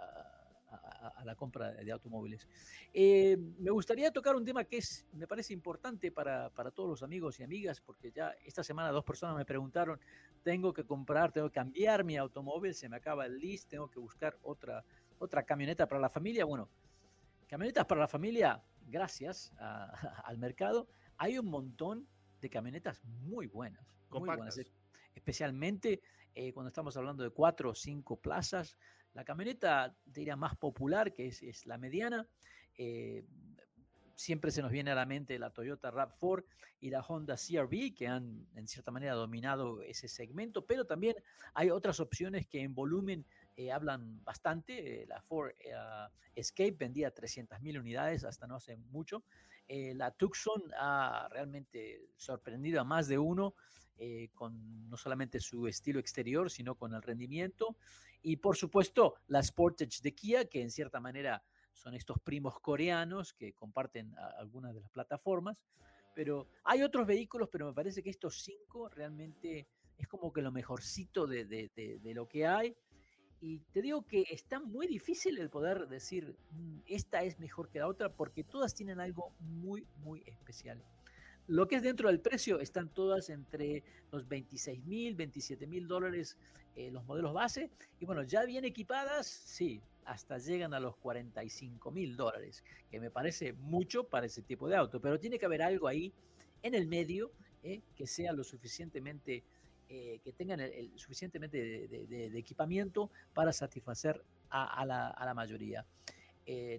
a, 0.73 1.25
la 1.25 1.35
compra 1.35 1.73
de 1.73 1.93
automóviles. 1.93 2.49
Eh, 2.93 3.37
me 3.59 3.71
gustaría 3.71 4.11
tocar 4.11 4.35
un 4.35 4.45
tema 4.45 4.65
que 4.65 4.79
es, 4.79 5.07
me 5.13 5.27
parece 5.27 5.53
importante 5.53 6.11
para, 6.11 6.51
para, 6.51 6.71
todos 6.71 6.89
los 6.89 7.03
amigos 7.03 7.39
y 7.39 7.43
amigas, 7.43 7.81
porque 7.81 8.11
ya 8.11 8.35
esta 8.45 8.65
semana 8.65 8.91
dos 8.91 9.05
personas 9.05 9.37
me 9.37 9.45
preguntaron, 9.45 10.01
tengo 10.43 10.73
que 10.73 10.85
comprar, 10.85 11.33
tengo 11.33 11.49
que 11.49 11.55
cambiar 11.55 12.05
mi 12.05 12.17
automóvil, 12.17 12.75
se 12.75 12.89
me 12.89 12.97
acaba 12.97 13.27
el 13.27 13.39
list, 13.39 13.69
tengo 13.69 13.89
que 13.91 14.01
buscar 14.01 14.39
otra, 14.43 14.85
otra 15.19 15.45
camioneta 15.45 15.87
para 15.87 16.01
la 16.01 16.09
familia. 16.09 16.45
Bueno, 16.45 16.69
camionetas 17.47 17.87
para 17.87 18.01
la 18.01 18.09
familia, 18.09 18.63
gracias 18.87 19.53
al 20.25 20.39
mercado, 20.39 20.89
hay 21.19 21.39
un 21.39 21.47
montón 21.47 22.07
de 22.41 22.51
camionetas 22.51 23.03
muy 23.05 23.47
buenas. 23.47 23.87
Muy 24.11 24.27
buenas 24.27 24.59
especialmente 25.15 26.03
eh, 26.35 26.53
cuando 26.53 26.69
estamos 26.69 26.97
hablando 26.97 27.23
de 27.23 27.31
cuatro 27.31 27.71
o 27.71 27.75
cinco 27.75 28.17
plazas, 28.17 28.77
la 29.15 29.25
camioneta, 29.25 29.95
diría, 30.05 30.37
más 30.37 30.57
popular, 30.57 31.13
que 31.13 31.27
es, 31.27 31.67
la 31.67 31.79
mediana, 31.79 32.27
eh, 32.79 33.25
siempre 34.15 34.51
se 34.51 34.63
nos 34.63 34.71
viene 34.71 34.91
a 34.91 34.95
la 34.95 35.07
mente 35.07 35.39
la 35.39 35.51
Toyota 35.51 35.91
RAV4 35.91 36.45
y 36.81 36.91
la 36.91 37.01
Honda 37.01 37.37
CRV, 37.37 37.95
que 37.95 38.09
han 38.09 38.47
en 38.55 38.67
cierta 38.67 38.91
manera 38.91 39.15
dominado 39.15 39.83
ese 39.83 40.09
segmento, 40.09 40.65
pero 40.67 40.87
también 40.87 41.17
hay 41.55 41.71
otras 41.71 42.01
opciones 42.01 42.47
que 42.47 42.63
en 42.63 42.75
volumen 42.75 43.27
eh, 43.57 43.71
hablan 43.71 44.23
bastante. 44.25 45.07
la 45.07 45.21
Ford 45.23 45.53
Escape 46.35 46.77
vendía 46.79 47.15
300.000 47.15 47.79
unidades 47.79 48.25
hasta 48.25 48.47
no 48.47 48.57
hace 48.57 48.77
mucho. 48.77 49.25
la 49.69 50.11
Tucson 50.11 50.63
ha 50.79 51.29
realmente 51.31 52.09
sorprendido 52.17 52.81
a 52.81 52.85
más 52.85 53.09
de 53.09 53.19
uno 53.19 53.55
con 54.35 54.89
no 54.89 54.97
solamente 54.97 55.39
su 55.39 55.69
estilo 55.69 56.01
exterior, 56.01 56.51
sino 56.51 56.75
con 56.75 56.95
el 56.95 57.03
rendimiento. 57.03 57.77
Y 58.23 58.37
por 58.37 58.57
supuesto, 58.57 59.17
la 59.27 59.43
Sportage 59.43 60.01
de 60.03 60.15
Kia, 60.15 60.45
que 60.45 60.63
en 60.63 60.71
cierta 60.71 61.01
manera 61.01 61.43
son 61.73 61.95
estos 61.95 62.21
primos 62.21 62.61
coreanos 62.61 63.33
que 63.35 63.53
comparten 63.53 64.15
algunas 64.39 64.75
de 64.75 64.81
las 64.81 64.91
plataformas. 64.91 65.59
Pero 66.15 66.47
hay 66.65 66.83
otros 66.83 67.07
vehículos, 67.07 67.49
pero 67.51 67.67
me 67.67 67.73
parece 67.73 68.03
que 68.03 68.11
estos 68.11 68.43
cinco 68.43 68.89
realmente 68.89 69.67
es 69.99 70.07
como 70.07 70.33
que 70.33 70.43
lo 70.43 70.53
mejorcito 70.53 71.27
de, 71.27 71.45
de, 71.45 72.15
lo 72.15 72.29
que 72.29 72.47
hay. 72.47 72.77
Y 73.41 73.59
te 73.73 73.83
digo 73.83 74.07
que 74.07 74.25
está 74.31 74.61
muy 74.61 74.87
difícil 74.87 75.39
el 75.39 75.51
poder 75.51 75.89
decir, 75.89 76.37
mm, 76.51 76.81
esta 76.87 77.25
es 77.25 77.41
mejor 77.41 77.71
que 77.71 77.81
la 77.81 77.89
otra, 77.89 78.13
porque 78.13 78.45
todas 78.45 78.75
tienen 78.75 79.01
algo 79.01 79.35
muy, 79.41 79.87
muy 79.97 80.23
especial. 80.27 80.85
Lo 81.53 81.69
que 81.69 81.77
es 81.77 81.83
dentro 81.83 82.09
del 82.09 82.19
precio 82.19 82.61
están 82.61 82.89
todas 82.89 83.29
entre 83.29 83.83
los 84.11 84.27
26 84.27 84.87
mil, 84.87 85.15
27 85.15 85.67
mil 85.67 85.87
dólares 85.87 86.39
eh, 86.77 86.91
los 86.91 87.05
modelos 87.05 87.35
base. 87.35 87.69
Y 88.01 88.07
bueno, 88.07 88.23
ya 88.23 88.47
bien 88.47 88.65
equipadas, 88.65 89.27
sí, 89.27 89.83
hasta 90.07 90.39
llegan 90.39 90.73
a 90.73 90.81
los 90.81 90.97
45 90.97 91.91
mil 91.91 92.17
dólares, 92.17 92.65
que 92.91 92.99
me 93.01 93.11
parece 93.11 93.53
mucho 93.53 94.05
para 94.05 94.25
ese 94.25 94.41
tipo 94.41 94.67
de 94.67 94.77
auto, 94.77 94.99
pero 94.99 95.21
tiene 95.21 95.39
que 95.39 95.45
haber 95.45 95.61
algo 95.61 95.89
ahí 95.89 96.11
en 96.63 96.75
el 96.75 96.87
medio 96.87 97.31
eh, 97.63 97.83
que 97.95 98.07
sea 98.07 98.33
lo 98.33 98.45
suficientemente, 98.45 99.45
eh, 99.91 100.21
que 100.25 100.33
tengan 100.33 100.59
el, 100.59 100.91
suficientemente 100.99 101.87
de, 101.87 102.39
equipamiento 102.39 103.11
para 103.35 103.53
satisfacer 103.53 104.25
a, 104.49 104.87
la, 104.87 105.35
mayoría. 105.35 105.85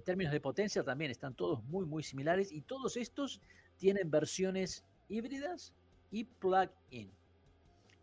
términos 0.03 0.33
de 0.33 0.39
potencia 0.39 0.83
también 0.83 1.11
están 1.11 1.35
todos 1.35 1.63
muy, 1.65 1.85
muy 1.85 2.01
similares 2.01 2.51
y 2.51 2.61
todos 2.61 2.97
estos 2.97 3.39
tienen 3.77 4.09
versiones 4.09 4.85
híbridas 5.09 5.73
y 6.11 6.23
plug-in. 6.23 7.11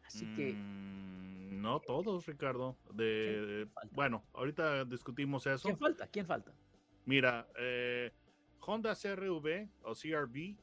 Así 0.05 0.27
que... 0.35 0.55
Mm, 0.55 1.61
no 1.61 1.81
todos, 1.81 2.27
Ricardo. 2.27 2.77
De, 2.93 3.69
bueno, 3.93 4.25
ahorita 4.33 4.85
discutimos 4.85 5.47
eso. 5.47 5.69
¿Quién 5.69 5.79
falta? 5.79 6.07
¿Quién 6.07 6.27
falta? 6.27 6.53
Mira, 7.05 7.47
eh, 7.59 8.13
Honda 8.61 8.95
CRV 8.95 9.69
o 9.83 9.95
CRV 9.95 10.57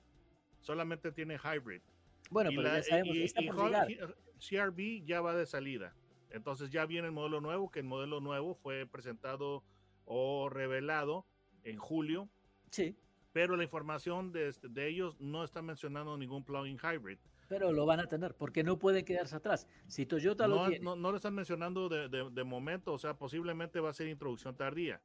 solamente 0.61 1.11
tiene 1.11 1.37
hybrid. 1.37 1.81
Bueno, 2.29 2.49
pero 2.55 2.63
ya 2.63 2.83
sabemos 2.83 3.15
y, 3.15 3.23
está 3.23 3.41
CRV 3.41 5.05
ya 5.05 5.21
va 5.21 5.35
de 5.35 5.45
salida. 5.45 5.93
Entonces 6.29 6.69
ya 6.69 6.85
viene 6.85 7.07
el 7.07 7.13
modelo 7.13 7.41
nuevo, 7.41 7.71
que 7.71 7.79
el 7.79 7.85
modelo 7.85 8.19
nuevo 8.19 8.55
fue 8.55 8.85
presentado 8.85 9.63
o 10.05 10.49
revelado 10.49 11.25
en 11.63 11.77
julio. 11.77 12.29
Sí. 12.71 12.97
Pero 13.37 13.55
la 13.55 13.61
información 13.61 14.31
de, 14.31 14.47
este, 14.47 14.67
de 14.67 14.87
ellos 14.87 15.15
no 15.19 15.43
está 15.43 15.61
mencionando 15.61 16.17
ningún 16.17 16.43
plug-in 16.43 16.79
hybrid. 16.79 17.19
Pero 17.47 17.71
lo 17.71 17.85
van 17.85 17.99
a 17.99 18.07
tener, 18.07 18.33
porque 18.33 18.63
no 18.63 18.79
pueden 18.79 19.05
quedarse 19.05 19.35
atrás. 19.35 19.67
Si 19.85 20.07
Toyota 20.07 20.47
lo 20.47 20.67
tiene. 20.67 20.83
No, 20.83 20.95
no 20.95 21.11
lo 21.11 21.17
están 21.17 21.35
mencionando 21.35 21.87
de, 21.87 22.09
de, 22.09 22.43
momento, 22.43 22.93
o 22.93 22.97
sea, 22.97 23.13
posiblemente 23.13 23.79
va 23.79 23.91
a 23.91 23.93
ser 23.93 24.07
introducción 24.07 24.55
tardía. 24.55 24.99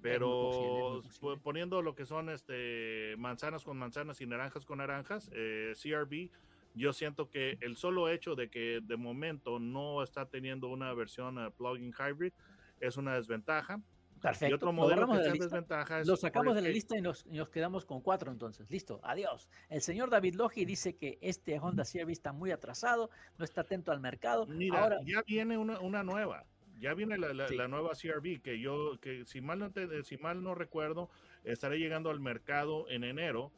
Pero 0.00 1.02
poniendo 1.42 1.82
lo 1.82 1.96
que 1.96 2.06
son 2.06 2.28
este, 2.28 3.16
manzanas 3.18 3.64
con 3.64 3.76
manzanas 3.76 4.20
y 4.20 4.26
naranjas 4.26 4.64
con 4.64 4.78
naranjas, 4.78 5.28
eh, 5.32 5.72
CRV, 5.74 6.30
yo 6.76 6.92
siento 6.92 7.28
que 7.28 7.58
el 7.60 7.76
solo 7.76 8.08
hecho 8.08 8.36
de 8.36 8.50
que 8.50 8.82
de 8.84 8.96
momento 8.96 9.58
no 9.58 10.00
está 10.04 10.26
teniendo 10.26 10.68
una 10.68 10.94
versión 10.94 11.44
uh, 11.44 11.50
plug-in 11.50 11.92
hybrid 11.92 12.32
es 12.78 12.96
una 12.96 13.16
desventaja. 13.16 13.82
Perfecto. 14.24 14.52
Y 14.52 14.54
otro 14.54 14.72
modelo 14.72 15.06
que 15.06 15.18
de 15.18 15.32
desventaja 15.32 16.02
Lo 16.04 16.16
sacamos 16.16 16.54
de 16.54 16.62
la 16.62 16.70
lista 16.70 16.96
y 16.96 17.02
nos, 17.02 17.26
quedamos 17.52 17.84
con 17.84 18.00
cuatro 18.00 18.32
entonces. 18.32 18.70
Listo, 18.70 19.00
adiós. 19.02 19.50
El 19.68 19.82
señor 19.82 20.08
David 20.08 20.36
Logi 20.36 20.64
dice 20.64 20.96
que 20.96 21.18
este 21.20 21.58
Honda 21.58 21.84
CRV 21.84 22.10
está 22.10 22.32
muy 22.32 22.50
atrasado, 22.50 23.10
no 23.36 23.44
está 23.44 23.60
atento 23.60 23.92
al 23.92 24.00
mercado. 24.00 24.46
Mira, 24.46 24.82
Ahora, 24.82 24.98
ya 25.04 25.22
viene 25.26 25.58
una, 25.58 25.78
una 25.80 26.02
nueva. 26.02 26.46
Ya 26.80 26.94
viene 26.94 27.18
la, 27.18 27.34
la, 27.34 27.68
nueva 27.68 27.90
CRV 27.90 28.40
que 28.40 28.58
yo, 28.58 28.98
que 29.00 29.26
si 29.26 29.42
mal, 29.42 29.58
no 29.58 29.70
si 30.02 30.16
mal 30.16 30.42
no 30.42 30.54
recuerdo, 30.54 31.10
estaré 31.44 31.78
llegando 31.78 32.10
al 32.10 32.20
mercado 32.20 32.88
en 32.88 33.04
enero. 33.04 33.52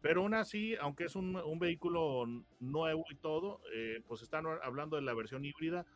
Pero 0.00 0.22
aún 0.22 0.34
así, 0.34 0.76
aunque 0.80 1.04
es 1.04 1.16
un, 1.16 1.34
un 1.34 1.58
vehículo 1.58 2.24
nuevo 2.60 3.04
y 3.10 3.16
todo, 3.16 3.62
eh, 3.74 4.00
pues 4.06 4.22
están 4.22 4.46
hablando 4.62 4.94
de 4.94 5.02
la 5.02 5.12
versión 5.12 5.44
híbrida. 5.44 5.86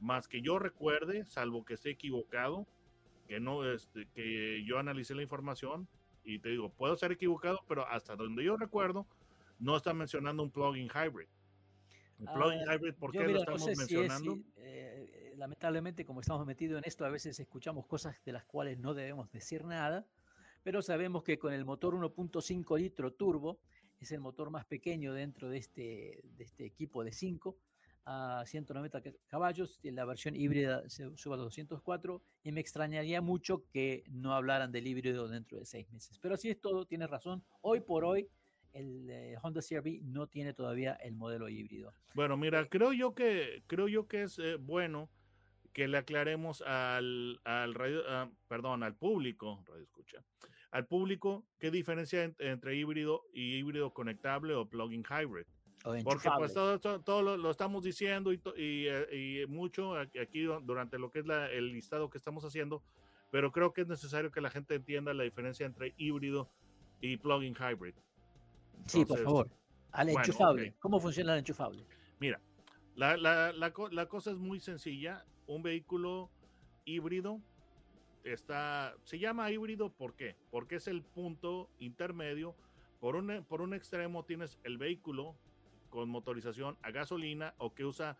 Más 0.00 0.28
que 0.28 0.40
yo 0.40 0.58
recuerde, 0.58 1.26
salvo 1.26 1.64
que 1.64 1.74
esté 1.74 1.90
equivocado, 1.90 2.66
que 3.26 3.40
no, 3.40 3.70
este, 3.70 4.06
que 4.14 4.64
yo 4.64 4.78
analicé 4.78 5.14
la 5.14 5.22
información 5.22 5.88
y 6.24 6.38
te 6.38 6.48
digo, 6.48 6.70
puedo 6.70 6.96
ser 6.96 7.12
equivocado, 7.12 7.60
pero 7.68 7.86
hasta 7.86 8.16
donde 8.16 8.44
yo 8.44 8.56
recuerdo, 8.56 9.06
no 9.58 9.76
está 9.76 9.94
mencionando 9.94 10.42
un 10.42 10.50
plugin 10.50 10.88
hybrid. 10.88 11.28
Un 12.18 12.26
plugin 12.26 12.68
ah, 12.68 12.74
hybrid, 12.74 12.94
¿por 12.94 13.12
qué 13.12 13.26
lo 13.28 13.38
estamos 13.38 13.66
mencionando? 13.66 14.38
Eh, 14.56 15.34
lamentablemente, 15.36 16.04
como 16.04 16.20
estamos 16.20 16.46
metidos 16.46 16.78
en 16.78 16.84
esto, 16.86 17.04
a 17.04 17.10
veces 17.10 17.38
escuchamos 17.38 17.86
cosas 17.86 18.16
de 18.24 18.32
las 18.32 18.44
cuales 18.44 18.78
no 18.78 18.94
debemos 18.94 19.30
decir 19.30 19.64
nada, 19.64 20.06
pero 20.62 20.82
sabemos 20.82 21.22
que 21.22 21.38
con 21.38 21.52
el 21.52 21.64
motor 21.64 21.94
1.5 21.94 22.78
litro 22.78 23.12
turbo, 23.12 23.60
es 24.00 24.12
el 24.12 24.20
motor 24.20 24.50
más 24.50 24.64
pequeño 24.64 25.14
dentro 25.14 25.48
de 25.48 25.58
este, 25.58 26.20
de 26.36 26.44
este 26.44 26.66
equipo 26.66 27.04
de 27.04 27.12
5, 27.12 27.56
a 28.06 28.44
190 28.46 29.02
caballos, 29.26 29.80
y 29.82 29.90
la 29.90 30.04
versión 30.04 30.36
híbrida 30.36 30.88
se 30.88 31.14
suba 31.16 31.34
a 31.34 31.38
204 31.38 32.22
y 32.44 32.52
me 32.52 32.60
extrañaría 32.60 33.20
mucho 33.20 33.64
que 33.72 34.04
no 34.08 34.32
hablaran 34.32 34.70
del 34.70 34.86
híbrido 34.86 35.28
dentro 35.28 35.58
de 35.58 35.66
seis 35.66 35.90
meses. 35.90 36.18
Pero 36.20 36.36
así 36.36 36.48
es 36.48 36.60
todo, 36.60 36.86
tienes 36.86 37.10
razón. 37.10 37.42
Hoy 37.62 37.80
por 37.80 38.04
hoy 38.04 38.28
el 38.72 39.10
eh, 39.10 39.36
Honda 39.42 39.60
CRV 39.60 40.02
no 40.04 40.28
tiene 40.28 40.54
todavía 40.54 40.94
el 40.94 41.14
modelo 41.14 41.48
híbrido. 41.48 41.92
Bueno, 42.14 42.36
mira, 42.36 42.60
eh, 42.60 42.68
creo 42.68 42.92
yo 42.92 43.14
que 43.14 43.64
creo 43.66 43.88
yo 43.88 44.06
que 44.06 44.22
es 44.22 44.38
eh, 44.38 44.56
bueno 44.56 45.10
que 45.72 45.88
le 45.88 45.98
aclaremos 45.98 46.62
al, 46.62 47.40
al 47.44 47.74
radio, 47.74 48.02
ah, 48.08 48.30
perdón, 48.48 48.82
al 48.82 48.94
público, 48.94 49.62
radio 49.66 49.82
escucha, 49.82 50.24
al 50.70 50.86
público 50.86 51.44
qué 51.58 51.70
diferencia 51.70 52.32
entre 52.38 52.76
híbrido 52.76 53.24
y 53.32 53.56
híbrido 53.56 53.92
conectable 53.92 54.54
o 54.54 54.68
plug-in 54.68 55.04
hybrid. 55.04 55.46
Porque 56.02 56.28
pues 56.36 56.52
todo, 56.52 56.80
todo, 56.80 57.36
lo, 57.36 57.50
estamos 57.50 57.84
diciendo 57.84 58.32
y, 58.32 58.40
y, 58.56 58.88
y, 59.42 59.46
mucho 59.46 59.94
aquí 59.94 60.42
durante 60.42 60.98
lo 60.98 61.10
que 61.10 61.20
es 61.20 61.26
la, 61.26 61.48
el 61.50 61.72
listado 61.72 62.10
que 62.10 62.18
estamos 62.18 62.44
haciendo, 62.44 62.82
pero 63.30 63.52
creo 63.52 63.72
que 63.72 63.82
es 63.82 63.86
necesario 63.86 64.32
que 64.32 64.40
la 64.40 64.50
gente 64.50 64.74
entienda 64.74 65.14
la 65.14 65.22
diferencia 65.22 65.64
entre 65.64 65.94
híbrido 65.96 66.50
y 67.00 67.16
plug-in 67.18 67.54
hybrid. 67.54 67.94
sí, 68.86 69.04
por 69.04 69.22
favor. 69.22 69.48
Al 69.92 70.08
enchufable. 70.08 70.74
¿Cómo 70.80 71.00
funciona 71.00 71.34
el 71.34 71.38
enchufable? 71.38 71.86
Mira, 72.18 72.40
la, 72.96 73.16
la, 73.16 73.52
la, 73.52 73.72
la, 73.90 74.06
cosa 74.08 74.32
es 74.32 74.38
muy 74.38 74.58
sencilla. 74.58 75.24
Un 75.46 75.62
vehículo 75.62 76.30
híbrido 76.84 77.40
está, 78.24 78.96
se 79.04 79.18
llama 79.18 79.50
híbrido, 79.52 79.90
¿por 79.90 80.14
qué? 80.14 80.36
Porque 80.50 80.76
es 80.76 80.88
el 80.88 81.02
punto 81.02 81.70
intermedio. 81.78 82.56
Por 82.98 83.14
un, 83.14 83.44
por 83.48 83.60
un 83.60 83.72
extremo 83.72 84.24
tienes 84.24 84.58
el 84.64 84.78
vehículo 84.78 85.36
con 85.96 86.10
motorización 86.10 86.76
a 86.82 86.90
gasolina 86.90 87.54
o 87.56 87.72
que 87.72 87.86
usa 87.86 88.18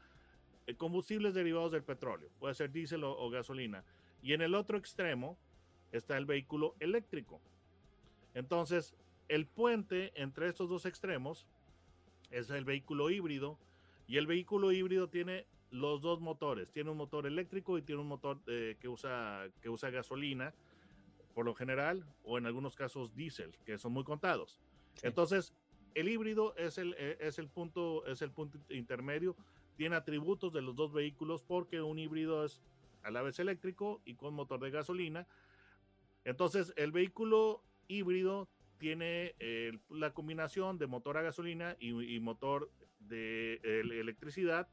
eh, 0.67 0.77
combustibles 0.77 1.35
derivados 1.35 1.73
del 1.73 1.83
petróleo, 1.83 2.31
puede 2.39 2.55
ser 2.55 2.73
diésel 2.73 3.05
o, 3.05 3.29
gasolina. 3.29 3.85
Y 4.23 4.33
en 4.33 4.41
el 4.41 4.55
otro 4.55 4.79
extremo 4.79 5.37
está 5.93 6.17
el 6.17 6.25
vehículo 6.25 6.75
eléctrico. 6.81 7.39
Entonces, 8.33 8.95
el 9.29 9.45
puente 9.45 10.11
entre 10.15 10.49
estos 10.49 10.71
dos 10.71 10.87
extremos 10.87 11.47
es 12.31 12.49
el 12.49 12.65
vehículo 12.65 13.11
híbrido 13.11 13.59
y 14.09 14.17
el 14.17 14.27
vehículo 14.27 14.73
híbrido 14.73 15.11
tiene 15.11 15.45
los 15.71 16.01
dos 16.01 16.23
motores, 16.23 16.71
tiene 16.71 16.89
un 16.89 16.97
motor 16.97 17.27
eléctrico 17.27 17.77
y 17.77 17.83
tiene 17.83 18.01
un 18.01 18.09
motor 18.09 18.39
eh, 18.47 18.79
que, 18.81 18.89
usa, 18.89 19.51
que 19.61 19.69
usa 19.69 19.91
gasolina 19.91 20.55
por 21.35 21.45
lo 21.45 21.55
general 21.55 22.07
o 22.25 22.39
en 22.39 22.47
algunos 22.47 22.75
casos 22.75 23.15
diésel, 23.15 23.55
que 23.67 23.77
son 23.77 23.93
muy 23.93 24.05
contados. 24.05 24.59
Entonces, 25.03 25.53
el 25.97 26.09
híbrido 26.11 26.55
es 26.57 26.77
el, 26.79 26.95
eh, 26.99 27.17
es 27.21 27.39
el, 27.39 27.49
punto, 27.49 28.07
es 28.07 28.21
el 28.21 28.31
punto 28.31 28.59
intermedio, 28.69 29.35
tiene 29.77 29.97
atributos 29.97 30.53
de 30.53 30.61
los 30.61 30.77
dos 30.77 30.93
vehículos 30.93 31.43
porque 31.43 31.81
un 31.81 31.99
híbrido 31.99 32.45
es 32.45 32.63
a 33.03 33.11
la 33.11 33.23
vez 33.23 33.39
eléctrico 33.39 34.03
y 34.05 34.15
con 34.15 34.35
motor 34.35 34.61
de 34.61 34.71
gasolina. 34.71 35.27
Entonces, 36.25 36.75
el 36.77 36.93
vehículo 36.93 37.63
híbrido 37.89 38.49
tiene 38.79 39.35
eh, 39.39 39.79
la 39.89 40.13
combinación 40.13 40.77
de 40.77 40.87
motor 40.87 41.17
a 41.17 41.23
gasolina 41.23 41.77
y, 41.81 42.21
motor 42.21 42.71
de 42.99 43.61
electricidad. 43.65 44.69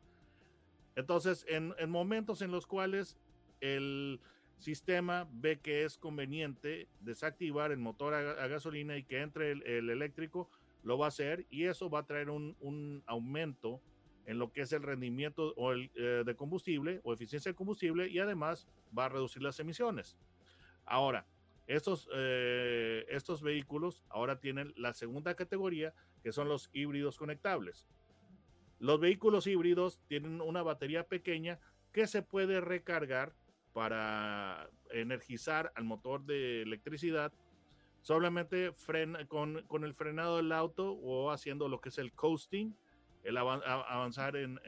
Entonces, 0.95 1.45
en, 1.47 1.73
momentos 1.89 2.41
en 2.41 2.51
los 2.51 2.67
cuales 2.67 3.17
el, 3.61 4.19
sistema 4.63 5.27
ve 5.31 5.59
que 5.59 5.83
es 5.83 5.97
conveniente 5.97 6.87
desactivar 7.01 7.71
el 7.71 7.79
motor 7.79 8.13
a, 8.13 8.47
gasolina 8.47 8.97
y 8.97 9.03
que 9.03 9.19
entre 9.19 9.51
el, 9.51 9.89
eléctrico, 9.89 10.49
lo 10.83 10.97
va 10.97 11.05
a 11.05 11.09
hacer 11.09 11.45
y 11.49 11.65
eso 11.65 11.89
va 11.89 11.99
a 11.99 12.05
traer 12.05 12.29
un, 12.29 13.03
aumento 13.07 13.81
en 14.25 14.39
lo 14.39 14.51
que 14.51 14.61
es 14.61 14.71
el 14.71 14.83
rendimiento 14.83 15.53
o 15.57 15.73
el, 15.73 15.91
eh, 15.95 16.23
de 16.25 16.35
combustible 16.35 17.01
o 17.03 17.13
eficiencia 17.13 17.51
de 17.51 17.55
combustible 17.55 18.07
y 18.07 18.19
además 18.19 18.67
va 18.97 19.05
a 19.05 19.09
reducir 19.09 19.41
las 19.41 19.59
emisiones. 19.59 20.17
Ahora, 20.85 21.25
estos, 21.67 22.09
eh, 22.13 23.05
estos 23.09 23.41
vehículos 23.41 24.03
ahora 24.09 24.39
tienen 24.39 24.73
la 24.75 24.93
segunda 24.93 25.35
categoría, 25.35 25.93
que 26.21 26.31
son 26.31 26.47
los 26.47 26.69
híbridos 26.73 27.17
conectables. 27.17 27.87
Los 28.79 28.99
vehículos 28.99 29.47
híbridos 29.47 29.99
tienen 30.07 30.41
una 30.41 30.61
batería 30.61 31.07
pequeña 31.07 31.59
que 31.93 32.07
se 32.07 32.21
puede 32.21 32.59
recargar 32.59 33.33
para 33.71 34.69
energizar 34.91 35.71
al 35.75 35.85
motor 35.85 36.25
de 36.25 36.61
electricidad 36.61 37.33
solamente 38.03 38.73
frena, 38.73 39.25
con, 39.25 39.63
con, 39.63 39.83
el 39.83 39.95
frenado 39.95 40.37
del 40.37 40.51
auto 40.51 40.91
o 40.91 41.31
haciendo 41.31 41.67
lo 41.69 41.81
que 41.81 41.89
es 41.89 41.97
el 41.97 42.13
coasting, 42.13 42.75
el 43.23 43.37
avanzar 43.37 44.35
en, 44.35 44.59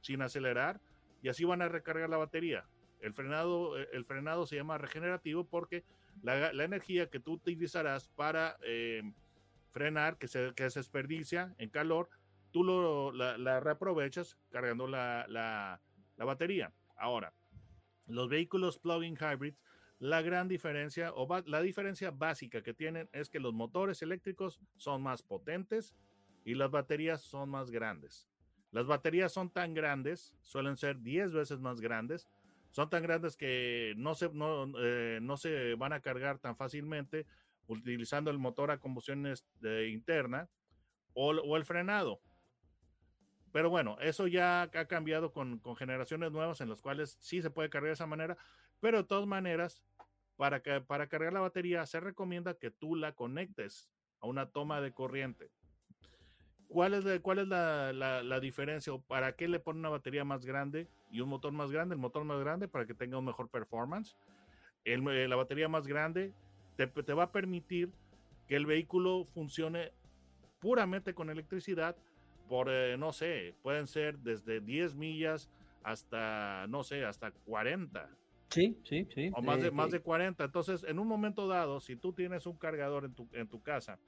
sin 0.00 0.22
acelerar 0.22 0.80
y 1.20 1.28
así 1.28 1.44
van 1.44 1.62
a 1.62 1.68
recargar 1.68 2.08
la 2.08 2.16
batería. 2.16 2.64
El 3.00 3.12
frenado, 3.12 3.76
el 3.76 4.04
frenado 4.04 4.46
se 4.46 4.56
llama 4.56 4.78
regenerativo 4.78 5.44
porque 5.44 5.84
la, 6.22 6.52
la 6.52 6.64
energía 6.64 7.10
que 7.10 7.20
tú 7.20 7.32
utilizarás 7.32 8.08
para 8.08 8.56
eh, 8.62 9.02
frenar, 9.70 10.16
que 10.16 10.28
se, 10.28 10.52
que 10.54 10.70
se 10.70 10.78
desperdicia 10.78 11.54
en 11.58 11.70
calor, 11.70 12.08
tú 12.52 12.62
lo, 12.62 13.12
la, 13.12 13.36
la 13.36 13.60
reaprovechas 13.60 14.38
cargando 14.50 14.86
la, 14.86 15.26
la, 15.28 15.80
la 16.16 16.24
batería. 16.24 16.72
Ahora, 16.96 17.32
los 18.06 18.28
vehículos 18.28 18.78
plug-in 18.78 19.16
hybrids, 19.16 19.62
la 19.98 20.22
gran 20.22 20.48
diferencia 20.48 21.12
o 21.14 21.28
la 21.46 21.60
diferencia 21.62 22.10
básica 22.10 22.62
que 22.62 22.74
tienen 22.74 23.08
es 23.12 23.28
que 23.28 23.40
los 23.40 23.52
motores 23.52 24.02
eléctricos 24.02 24.60
son 24.76 25.02
más 25.02 25.22
potentes 25.22 25.94
y 26.44 26.54
las 26.54 26.70
baterías 26.70 27.22
son 27.22 27.50
más 27.50 27.70
grandes. 27.70 28.28
Las 28.70 28.86
baterías 28.86 29.32
son 29.32 29.50
tan 29.50 29.74
grandes, 29.74 30.34
suelen 30.42 30.76
ser 30.76 31.00
10 31.00 31.32
veces 31.32 31.58
más 31.58 31.80
grandes, 31.80 32.28
son 32.70 32.90
tan 32.90 33.02
grandes 33.02 33.36
que 33.36 33.94
no 33.96 34.14
se, 34.14 34.28
no, 34.30 34.70
eh, 34.78 35.18
no 35.22 35.36
se 35.36 35.74
van 35.74 35.92
a 35.92 36.00
cargar 36.00 36.38
tan 36.38 36.54
fácilmente 36.56 37.26
utilizando 37.66 38.30
el 38.30 38.38
motor 38.38 38.70
a 38.70 38.78
combustión 38.78 39.26
este, 39.26 39.88
interna 39.88 40.48
o, 41.14 41.30
o 41.30 41.56
el 41.56 41.64
frenado. 41.64 42.20
Pero 43.52 43.70
bueno, 43.70 43.96
eso 44.00 44.26
ya 44.26 44.62
ha 44.62 44.84
cambiado 44.86 45.32
con, 45.32 45.60
generaciones 45.76 46.32
nuevas 46.32 46.60
en 46.60 46.68
las 46.68 46.80
cuales 46.80 47.16
sí 47.20 47.40
se 47.42 47.50
puede 47.50 47.70
cargar 47.70 47.88
de 47.88 47.94
esa 47.94 48.06
manera, 48.06 48.36
pero 48.80 48.98
de 48.98 49.04
todas 49.08 49.26
maneras, 49.26 49.82
para, 50.38 50.62
que, 50.62 50.80
para 50.80 51.08
cargar 51.08 51.32
la 51.34 51.40
batería 51.40 51.84
se 51.84 52.00
recomienda 52.00 52.54
que 52.54 52.70
tú 52.70 52.94
la 52.94 53.12
conectes 53.12 53.90
a 54.20 54.26
una 54.26 54.46
toma 54.46 54.80
de 54.80 54.92
corriente. 54.92 55.50
¿Cuál 56.68 56.94
es, 56.94 57.20
cuál 57.20 57.40
es 57.40 57.48
la, 57.48 57.92
la, 57.92 58.40
diferencia 58.40 58.92
para 59.08 59.34
qué 59.34 59.48
le 59.48 59.58
pone 59.58 59.80
una 59.80 59.88
batería 59.88 60.24
más 60.24 60.44
grande 60.44 60.86
y 61.10 61.20
un 61.20 61.28
motor 61.28 61.52
más 61.52 61.70
grande? 61.70 61.94
El 61.94 62.00
motor 62.00 62.24
más 62.24 62.38
grande 62.40 62.68
para 62.68 62.86
que 62.86 62.94
tenga 62.94 63.18
un 63.18 63.24
mejor 63.24 63.48
performance. 63.48 64.16
El, 64.84 65.02
la 65.28 65.36
batería 65.36 65.68
más 65.68 65.86
grande 65.86 66.32
te, 66.76 66.86
te 66.86 67.12
va 67.14 67.24
a 67.24 67.32
permitir 67.32 67.90
que 68.46 68.54
el 68.54 68.66
vehículo 68.66 69.24
funcione 69.24 69.92
puramente 70.60 71.14
con 71.14 71.30
electricidad 71.30 71.96
por, 72.48 72.68
eh, 72.70 72.96
no 72.96 73.12
sé, 73.12 73.54
pueden 73.62 73.86
ser 73.86 74.18
desde 74.18 74.60
10 74.60 74.94
millas 74.94 75.50
hasta, 75.82 76.66
no 76.68 76.84
sé, 76.84 77.04
hasta 77.04 77.30
40. 77.30 78.08
Sí, 78.50 78.78
sí, 78.84 79.06
sí. 79.14 79.30
O 79.34 79.42
más, 79.42 79.60
de, 79.60 79.70
más 79.70 79.90
de 79.90 80.00
40. 80.00 80.44
Entonces, 80.44 80.84
en 80.84 80.98
un 80.98 81.06
momento 81.06 81.46
dado, 81.46 81.80
si 81.80 81.96
tú 81.96 82.12
tienes 82.12 82.46
un 82.46 82.56
cargador 82.56 83.04
en 83.04 83.14
tu, 83.14 83.28
en 83.32 83.48
tu 83.48 83.62
casa 83.62 83.98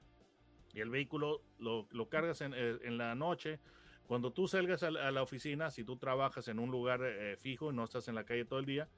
y 0.73 0.79
el 0.79 0.89
vehículo 0.89 1.41
lo, 1.59 1.87
lo 1.91 2.09
cargas 2.09 2.41
en, 2.41 2.53
eh, 2.55 2.79
en, 2.83 2.97
la 2.97 3.13
noche, 3.13 3.59
cuando 4.07 4.31
tú 4.31 4.47
salgas 4.47 4.83
a, 4.83 4.91
la 4.91 5.21
oficina, 5.21 5.69
si 5.69 5.83
tú 5.83 5.97
trabajas 5.97 6.47
en 6.47 6.59
un 6.59 6.71
lugar 6.71 7.01
eh, 7.03 7.37
fijo 7.37 7.71
y 7.71 7.75
no 7.75 7.83
estás 7.83 8.07
en 8.07 8.15
la 8.15 8.25
calle 8.25 8.45
todo 8.45 8.59
el 8.59 8.65
día, 8.65 8.89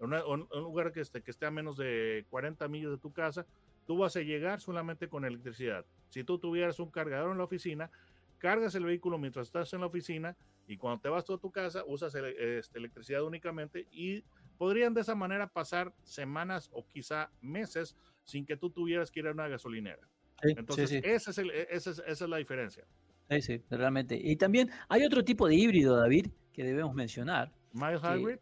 en 0.00 0.12
un 0.12 0.48
lugar 0.52 0.92
que 0.92 1.00
esté, 1.00 1.22
que 1.22 1.30
esté 1.30 1.46
a 1.46 1.50
menos 1.50 1.76
de 1.76 2.24
40 2.30 2.66
millas 2.68 2.90
de 2.90 2.98
tu 2.98 3.12
casa, 3.12 3.46
tú 3.86 3.98
vas 3.98 4.16
a 4.16 4.20
llegar 4.20 4.60
solamente 4.60 5.08
con 5.08 5.24
electricidad. 5.24 5.84
Si 6.08 6.24
tú 6.24 6.38
tuvieras 6.38 6.78
un 6.80 6.90
cargador 6.90 7.32
en 7.32 7.38
la 7.38 7.44
oficina, 7.44 7.90
cargas 8.38 8.74
el 8.74 8.84
vehículo 8.84 9.18
mientras 9.18 9.48
estás 9.48 9.72
en 9.74 9.80
la 9.80 9.86
oficina 9.86 10.36
y 10.66 10.76
cuando 10.76 11.02
te 11.02 11.08
vas 11.08 11.28
a 11.28 11.36
tu 11.36 11.50
casa 11.50 11.84
usas 11.86 12.14
este, 12.14 12.78
electricidad 12.78 13.22
únicamente 13.22 13.86
y 13.90 14.24
podrían 14.60 14.92
de 14.92 15.00
esa 15.00 15.14
manera 15.14 15.46
pasar 15.46 15.94
semanas 16.02 16.68
o 16.70 16.86
quizá 16.86 17.30
meses 17.40 17.96
sin 18.24 18.44
que 18.44 18.58
tú 18.58 18.68
tuvieras 18.68 19.10
que 19.10 19.20
ir 19.20 19.26
a 19.26 19.32
una 19.32 19.48
gasolinera. 19.48 20.06
Entonces, 20.42 20.92
Esa, 21.02 21.30
es 21.30 21.38
e, 21.38 21.68
esa, 21.70 21.90
es, 22.06 22.20
la 22.20 22.36
diferencia. 22.36 22.84
Sí, 23.30 23.40
sí, 23.40 23.62
realmente. 23.70 24.20
Y 24.22 24.36
también 24.36 24.68
hay 24.90 25.04
otro 25.04 25.24
tipo 25.24 25.48
de 25.48 25.54
híbrido, 25.54 25.96
David, 25.96 26.26
que 26.52 26.62
debemos 26.62 26.94
mencionar. 26.94 27.50
Mild 27.72 28.04
hybrid. 28.04 28.38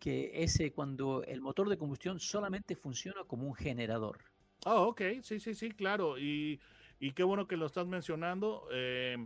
Que 0.00 0.42
ese 0.42 0.72
cuando 0.72 1.22
el 1.22 1.40
motor 1.40 1.68
de 1.68 1.78
combustión 1.78 2.18
solamente 2.18 2.74
funciona 2.74 3.22
como 3.24 3.46
un 3.46 3.54
generador. 3.54 4.18
Oh, 4.66 4.88
ok, 4.88 5.00
sí, 5.22 5.38
sí, 5.38 5.54
sí, 5.54 5.70
claro. 5.70 6.18
Y 6.18 6.58
y 6.98 7.12
qué 7.12 7.22
bueno 7.22 7.46
que 7.46 7.56
lo 7.56 7.66
estás 7.66 7.86
mencionando. 7.86 8.66
Eh, 8.72 9.16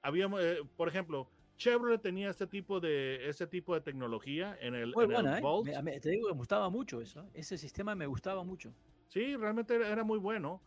habíamos, 0.00 0.42
eh, 0.42 0.58
por 0.76 0.88
ejemplo, 0.88 1.28
Chevrolet 1.62 2.00
tenía 2.00 2.28
este 2.28 2.48
tipo 2.48 2.80
de 2.80 3.28
este 3.28 3.46
tipo 3.46 3.72
de 3.74 3.80
tecnología 3.80 4.58
en 4.60 4.74
el, 4.74 4.92
Muy 4.92 5.06
buena, 5.06 5.38
¿eh? 5.38 6.00
te 6.00 6.10
digo 6.10 6.26
que 6.26 6.34
me 6.34 6.38
gustaba 6.38 6.68
mucho 6.70 7.00
eso. 7.00 7.24
Ese 7.34 7.56
sistema 7.56 7.94
me 7.94 8.06
gustaba 8.06 8.42
mucho. 8.42 8.74
Sí, 9.06 9.36
realmente 9.36 9.76
era 9.76 10.02
muy 10.02 10.18
bueno, 10.18 10.60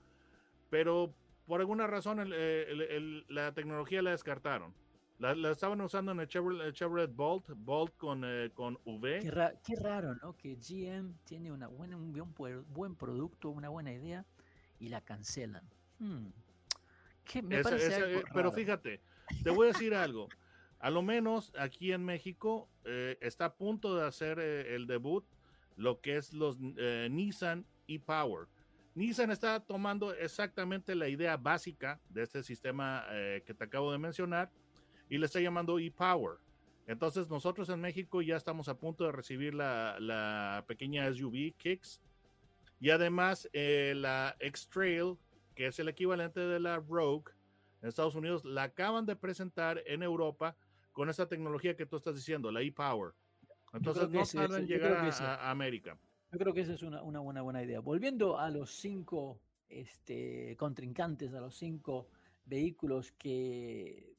pero 0.70 1.14
por 1.46 1.60
alguna 1.60 1.86
razón 1.86 2.30
la 2.30 3.54
tecnología 3.54 4.02
la 4.02 4.12
descartaron. 4.12 4.74
La, 5.20 5.52
estaban 5.52 5.82
usando 5.82 6.14
en 6.14 6.22
el 6.22 6.28
Chevrolet, 6.28 7.14
Bolt, 7.14 7.50
Bolt 7.58 7.98
con, 7.98 8.24
con 8.54 8.78
V. 8.86 9.20
Qué, 9.20 9.76
raro, 9.76 10.16
¿no? 10.16 10.38
Que 10.38 10.56
GM 10.56 11.14
tiene 11.26 11.52
una 11.52 11.68
buena, 11.68 11.98
un 11.98 12.34
buen 12.70 12.96
producto, 12.96 13.50
una 13.50 13.68
buena 13.68 13.92
idea 13.92 14.26
y 14.80 14.88
la 14.88 15.02
cancelan. 15.02 15.64
Hmm. 16.00 16.28
Eh, 17.34 18.24
pero 18.34 18.52
fíjate, 18.52 19.02
te 19.44 19.50
voy 19.50 19.68
a 19.68 19.74
decir 19.74 19.94
algo. 19.94 20.30
A 20.86 20.92
lo 20.92 21.02
menos 21.02 21.52
aquí 21.58 21.94
en 21.94 22.06
México 22.06 22.70
eh, 22.84 23.18
está 23.20 23.46
a 23.46 23.56
punto 23.56 23.96
de 23.96 24.06
hacer 24.06 24.38
eh, 24.38 24.76
el 24.76 24.86
debut 24.86 25.26
lo 25.78 26.00
que 26.00 26.16
es 26.16 26.32
los 26.32 26.60
Nissan 26.60 27.66
e-Power. 27.88 28.48
Nissan 28.94 29.32
está 29.32 29.60
tomando 29.62 30.14
exactamente 30.14 30.94
la 30.94 31.10
idea 31.10 31.38
básica 31.38 32.00
de 32.10 32.22
este 32.22 32.44
sistema 32.44 33.04
que 33.46 33.54
te 33.54 33.64
acabo 33.64 33.92
de 33.92 33.98
mencionar 33.98 34.52
y 35.10 35.18
le 35.18 35.26
está 35.26 35.40
llamando 35.40 35.80
e-Power. 35.80 36.38
Entonces 36.86 37.30
nosotros 37.30 37.68
en 37.70 37.82
México 37.82 38.22
ya 38.22 38.38
estamos 38.38 38.70
a 38.70 38.78
punto 38.78 39.06
de 39.06 39.12
recibir 39.12 39.56
la, 39.56 39.98
la 40.00 40.66
pequeña 40.68 41.12
SUV 41.12 41.56
Kicks 41.58 42.00
y 42.80 42.92
además 42.92 43.50
la 43.54 44.36
X-Trail 44.40 45.18
que 45.56 45.66
es 45.66 45.80
el 45.80 45.90
equivalente 45.90 46.42
de 46.42 46.60
la 46.60 46.78
Rogue 46.78 47.34
en 47.82 47.90
Estados 47.90 48.16
Unidos, 48.16 48.46
la 48.46 48.64
acaban 48.64 49.08
de 49.08 49.16
presentar 49.16 49.82
en 49.88 50.04
Europa 50.04 50.56
con 50.96 51.10
esa 51.10 51.28
tecnología 51.28 51.76
que 51.76 51.86
tú 51.86 51.98
estás 51.98 52.16
diciendo, 52.16 52.50
la 52.54 52.62
e-Power. 52.62 53.14
Entonces 53.74 54.10
no 54.10 54.24
tardan 54.24 54.62
en 54.62 54.68
llegar 54.68 54.94
a, 54.94 55.52
América. 55.52 56.00
Yo 56.32 56.40
creo 56.40 56.54
que 56.54 56.62
esa 56.62 56.74
es 56.74 56.84
una, 56.84 57.04
una, 57.04 57.20
buena, 57.20 57.42
buena 57.42 57.62
idea. 57.62 57.82
Volviendo 57.82 58.40
a 58.40 58.50
los 58.50 58.76
cinco 58.78 59.42
este, 59.68 60.56
contrincantes, 60.56 61.34
a 61.34 61.42
los 61.42 61.58
cinco 61.58 62.08
vehículos 62.46 63.12
que 63.12 64.16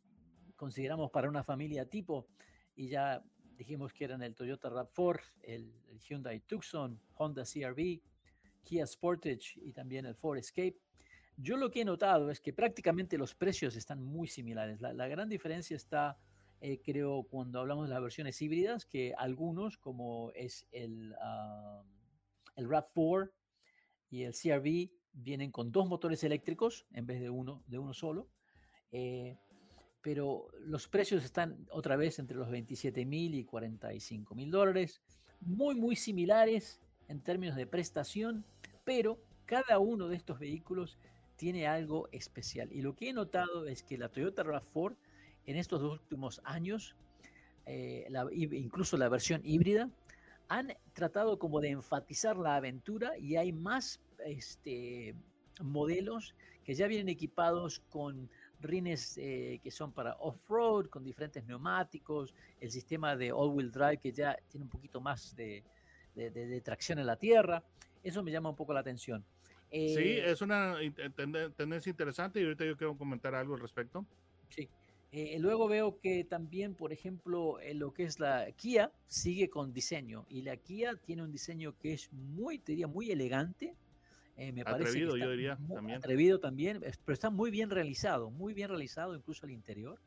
consideramos 0.55 1.11
para 1.11 1.31
una 1.31 1.43
familia 1.43 1.89
tipo, 1.89 2.29
y 2.75 2.89
ya 2.89 3.25
dijimos 3.57 3.95
que 3.95 4.05
eran 4.05 4.23
el 4.23 4.35
Toyota 4.35 4.69
RAV4, 4.69 5.21
el, 5.45 5.73
el 5.89 5.99
Hyundai 5.99 6.41
Tucson, 6.41 7.01
Honda 7.15 7.45
CRV, 7.45 8.03
Kia 8.65 8.87
Sportage 8.87 9.55
y 9.63 9.73
también 9.73 10.05
el 10.05 10.15
Ford 10.15 10.37
Escape. 10.37 10.77
Yo 11.39 11.57
lo 11.57 11.71
que 11.71 11.83
he 11.83 11.85
notado 11.85 12.31
es 12.31 12.41
que 12.41 12.53
prácticamente 12.53 13.17
los 13.17 13.35
precios 13.35 13.77
están 13.77 14.03
muy 14.03 14.27
similares. 14.27 14.81
La, 14.81 15.09
gran 15.09 15.29
diferencia 15.29 15.77
está, 15.77 16.19
eh, 16.61 16.81
creo, 16.83 17.25
cuando 17.25 17.61
hablamos 17.61 17.89
de 17.89 17.95
las 17.95 18.03
versiones 18.03 18.41
híbridas, 18.41 18.87
que 18.87 19.15
algunos, 19.17 19.77
como 19.79 20.33
es 20.35 20.67
el, 20.73 21.15
el 22.57 22.69
RAV4 22.69 23.31
y 24.11 24.23
el 24.23 24.33
CRV, 24.33 24.91
vienen 25.13 25.51
con 25.51 25.73
dos 25.73 25.89
motores 25.89 26.23
eléctricos 26.25 26.87
en 26.93 27.07
vez 27.07 27.21
de 27.21 27.31
uno, 27.31 27.63
de 27.67 27.79
uno 27.79 27.95
solo. 27.95 28.29
Eh, 28.93 29.37
pero 30.03 30.49
los 30.61 30.87
precios 30.87 31.25
están 31.25 31.67
otra 31.71 31.97
vez 31.97 32.19
entre 32.19 32.37
los 32.37 32.49
27 32.49 33.05
mil 33.05 33.35
y 33.35 33.45
45 33.45 34.35
mil 34.35 34.51
dólares, 34.51 35.03
muy, 35.41 35.75
muy 35.75 35.97
similares 35.97 36.81
en 37.09 37.21
términos 37.21 37.57
de 37.57 37.67
prestación, 37.67 38.45
pero 38.85 39.19
cada 39.47 39.79
uno 39.79 40.09
de 40.09 40.17
estos 40.17 40.39
vehículos 40.39 40.97
tiene 41.37 41.67
algo 41.67 42.09
especial. 42.13 42.73
Y 42.73 42.83
lo 42.83 42.95
que 42.95 43.11
he 43.11 43.13
notado 43.13 43.67
es 43.67 43.83
que 43.83 43.99
la 43.99 44.09
Toyota 44.09 44.45
RAV4 44.45 44.97
en 45.47 45.57
estos 45.57 45.81
dos 45.81 46.01
últimos 46.01 46.41
años, 46.45 46.97
eh, 47.67 48.09
incluso 48.33 48.97
la 48.97 49.09
versión 49.09 49.41
híbrida, 49.45 49.89
han 50.49 50.73
tratado 50.93 51.39
como 51.39 51.61
de 51.61 51.71
enfatizar 51.71 52.37
la 52.37 52.57
aventura 52.57 53.19
y 53.19 53.37
hay 53.37 53.53
más 53.53 54.01
este, 54.25 55.15
modelos 55.63 56.35
que 56.65 56.75
ya 56.75 56.87
vienen 56.87 57.09
equipados 57.09 57.81
con 57.91 58.29
rines 58.61 59.19
eh, 59.19 59.61
que 59.63 59.71
son 59.71 59.93
para 59.93 60.15
off-road, 60.15 60.87
con 60.87 61.05
diferentes 61.05 61.45
neumáticos, 61.45 62.35
el 62.61 62.71
sistema 62.71 63.17
de 63.17 63.33
all-wheel 63.33 63.71
drive 63.71 63.99
que 63.99 64.13
ya 64.13 64.37
tiene 64.49 64.65
un 64.65 64.71
poquito 64.71 65.01
más 65.01 65.35
de, 65.37 65.63
tracción 66.65 66.99
en 66.99 67.07
la 67.07 67.17
tierra. 67.17 67.63
Eso 68.03 68.23
me 68.23 68.31
llama 68.31 68.51
un 68.51 68.57
poco 68.57 68.73
la 68.73 68.81
atención. 68.81 69.25
sí, 69.71 69.79
eh, 69.79 70.31
es 70.31 70.41
una 70.41 70.77
tendencia 71.57 71.91
interesante 71.91 72.41
y 72.41 72.45
ahorita 72.45 72.65
yo 72.65 72.77
quiero 72.77 72.97
comentar 72.97 73.35
algo 73.35 73.55
al 73.55 73.61
respecto. 73.61 74.07
Sí. 74.49 74.69
Eh, 75.19 75.39
luego 75.39 75.67
veo 75.67 75.99
que 75.99 76.25
también, 76.25 76.75
por 76.75 76.93
ejemplo, 76.93 77.57
lo 77.73 77.95
que 77.95 78.05
es 78.05 78.21
la 78.21 78.53
Kia 78.53 78.93
sigue 79.07 79.49
con 79.49 79.73
diseño 79.73 80.27
y 80.29 80.43
la 80.43 80.59
Kia 80.59 80.95
tiene 80.97 81.23
un 81.23 81.33
diseño 81.33 81.75
que 81.79 81.95
es 81.95 82.13
muy, 82.13 82.59
diría, 82.59 82.87
muy 82.87 83.11
elegante, 83.11 83.75
eh, 84.37 84.53
me 84.53 84.61
atrevido, 84.61 85.17
yo 85.17 85.31
diría. 85.31 85.59
también. 85.73 85.97
Atrevido 85.97 86.39
también, 86.39 86.81
pero 86.81 87.15
está 87.15 87.31
muy 87.31 87.51
bien 87.51 87.71
realizado, 87.71 88.29
muy 88.29 88.53
bien 88.53 88.69
realizado 88.69 89.17
incluso 89.17 89.47
al 89.47 89.53
interior. 89.53 89.99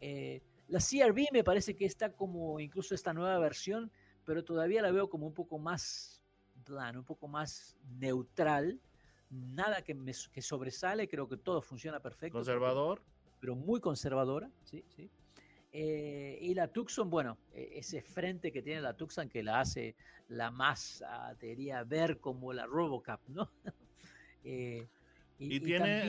Eh, 0.00 0.40
la 0.68 0.78
CRV 0.78 1.26
me 1.30 1.44
parece 1.44 1.76
que 1.76 1.84
está 1.84 2.14
como 2.14 2.58
incluso 2.58 2.94
esta 2.94 3.12
nueva 3.12 3.38
versión, 3.38 3.92
pero 4.24 4.42
todavía 4.42 4.80
la 4.80 4.92
veo 4.92 5.10
como 5.10 5.26
un 5.26 5.34
poco 5.34 5.58
más 5.58 6.22
plano, 6.64 7.00
un 7.00 7.04
poco 7.04 7.28
más 7.28 7.76
neutral. 7.98 8.80
Nada 9.28 9.82
que, 9.82 9.94
me, 9.94 10.12
que 10.32 10.40
sobresale, 10.40 11.06
creo 11.06 11.28
que 11.28 11.36
todo 11.36 11.60
funciona 11.60 12.00
perfecto. 12.00 12.38
Conservador. 12.38 13.02
Pero 13.42 13.56
muy 13.56 13.80
conservadora, 13.80 14.48
sí, 14.62 14.84
sí. 14.94 15.10
Eh, 15.72 16.38
y 16.40 16.54
la 16.54 16.68
Tucson, 16.68 17.10
bueno, 17.10 17.38
e, 17.52 17.72
ese 17.74 18.00
frente 18.00 18.52
que 18.52 18.62
tiene 18.62 18.80
la 18.80 18.96
Tucson 18.96 19.28
que 19.28 19.42
la 19.42 19.58
hace 19.58 19.96
la 20.28 20.52
más, 20.52 21.02
uh, 21.02 21.36
diría, 21.40 21.82
ver 21.82 22.20
como 22.20 22.52
la 22.52 22.66
Robocop, 22.66 23.20
¿no? 23.28 23.50
Eh, 24.44 24.88
y, 25.38 25.60
tiene 25.60 26.04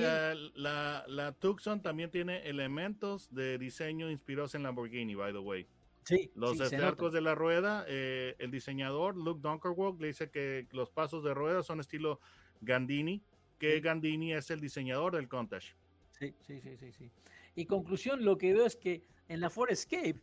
la, 0.55 1.05
la, 1.07 1.31
Tucson 1.33 1.83
también 1.83 2.09
tiene 2.09 2.49
elementos 2.49 3.31
de 3.31 3.59
diseño 3.59 4.09
inspirados 4.09 4.55
en 4.55 4.63
Lamborghini, 4.63 5.13
by 5.13 5.31
the 5.31 5.37
way. 5.37 5.67
Sí, 6.03 6.31
los 6.33 6.57
sí, 6.57 6.75
de 6.75 7.21
la 7.21 7.35
rueda, 7.35 7.85
eh, 7.87 8.35
el 8.39 8.49
diseñador 8.49 9.15
Luke 9.15 9.39
Dunkerwalk 9.39 10.01
le 10.01 10.07
dice 10.07 10.31
que 10.31 10.67
los 10.71 10.89
pasos 10.89 11.23
de 11.23 11.35
rueda 11.35 11.61
son 11.61 11.79
estilo 11.79 12.19
Gandini, 12.61 13.21
que 13.59 13.79
Gandini 13.81 14.33
es 14.33 14.49
el 14.49 14.59
diseñador 14.59 15.15
del 15.15 15.29
Countach. 15.29 15.75
Sí, 16.23 16.35
sí, 16.41 16.61
sí, 16.61 16.77
sí, 16.77 16.91
sí. 16.91 17.11
Y 17.55 17.65
conclusión, 17.65 18.23
lo 18.23 18.37
que 18.37 18.53
veo 18.53 18.65
es 18.65 18.75
que 18.75 19.03
en 19.27 19.39
la 19.39 19.49
Ford 19.49 19.71
Escape, 19.71 20.21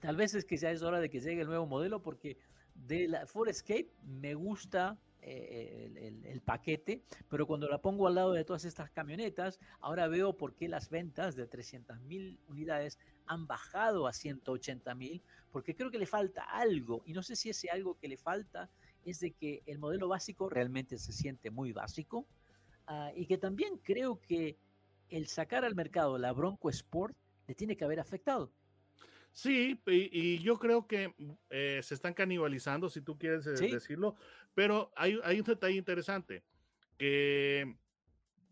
tal 0.00 0.16
vez 0.16 0.34
es 0.34 0.44
que 0.44 0.56
ya 0.56 0.70
es 0.70 0.82
hora 0.82 1.00
de 1.00 1.10
que 1.10 1.20
llegue 1.20 1.42
el 1.42 1.48
nuevo 1.48 1.66
modelo 1.66 2.02
porque 2.02 2.38
de 2.74 3.08
la 3.08 3.26
Ford 3.26 3.48
Escape 3.48 3.90
me 4.04 4.34
gusta 4.34 4.98
eh, 5.24 6.20
el, 6.24 6.40
paquete, 6.40 7.04
pero 7.28 7.46
cuando 7.46 7.68
la 7.68 7.80
pongo 7.80 8.08
al 8.08 8.16
lado 8.16 8.32
de 8.32 8.44
todas 8.44 8.64
estas 8.64 8.90
camionetas, 8.90 9.60
ahora 9.80 10.08
veo 10.08 10.36
por 10.36 10.56
qué 10.56 10.68
las 10.68 10.90
ventas 10.90 11.36
de 11.36 11.46
300 11.46 12.00
mil 12.00 12.40
unidades 12.48 12.98
han 13.26 13.46
bajado 13.46 14.08
a 14.08 14.12
180 14.12 14.94
mil, 14.96 15.22
porque 15.52 15.76
creo 15.76 15.92
que 15.92 15.98
le 15.98 16.06
falta 16.06 16.42
algo, 16.42 17.02
y 17.06 17.12
no 17.12 17.22
sé 17.22 17.36
si 17.36 17.50
ese 17.50 17.70
algo 17.70 17.96
que 17.98 18.08
le 18.08 18.16
falta 18.16 18.68
es 19.04 19.20
de 19.20 19.30
que 19.30 19.62
el 19.66 19.78
modelo 19.78 20.08
básico 20.08 20.48
realmente 20.48 20.98
se 20.98 21.12
siente 21.12 21.50
muy 21.52 21.72
básico, 21.72 22.26
ah, 22.88 23.12
y 23.14 23.26
que 23.26 23.38
también 23.38 23.78
creo 23.78 24.20
que 24.20 24.58
el 25.12 25.26
sacar 25.28 25.64
al 25.64 25.74
mercado 25.74 26.18
la 26.18 26.32
Bronco 26.32 26.70
Sport 26.70 27.16
le 27.46 27.54
tiene 27.54 27.76
que 27.76 27.84
haber 27.84 28.00
afectado. 28.00 28.52
Sí, 29.32 29.80
y, 29.86 30.38
yo 30.38 30.58
creo 30.58 30.86
que 30.86 31.14
eh, 31.48 31.80
se 31.82 31.94
están 31.94 32.12
canibalizando, 32.12 32.90
si 32.90 33.00
tú 33.00 33.18
quieres 33.18 33.46
eh, 33.46 33.68
decirlo, 33.68 34.14
pero 34.54 34.92
hay, 34.94 35.16
un 35.16 35.44
detalle 35.44 35.76
interesante, 35.76 36.44
que 36.98 37.76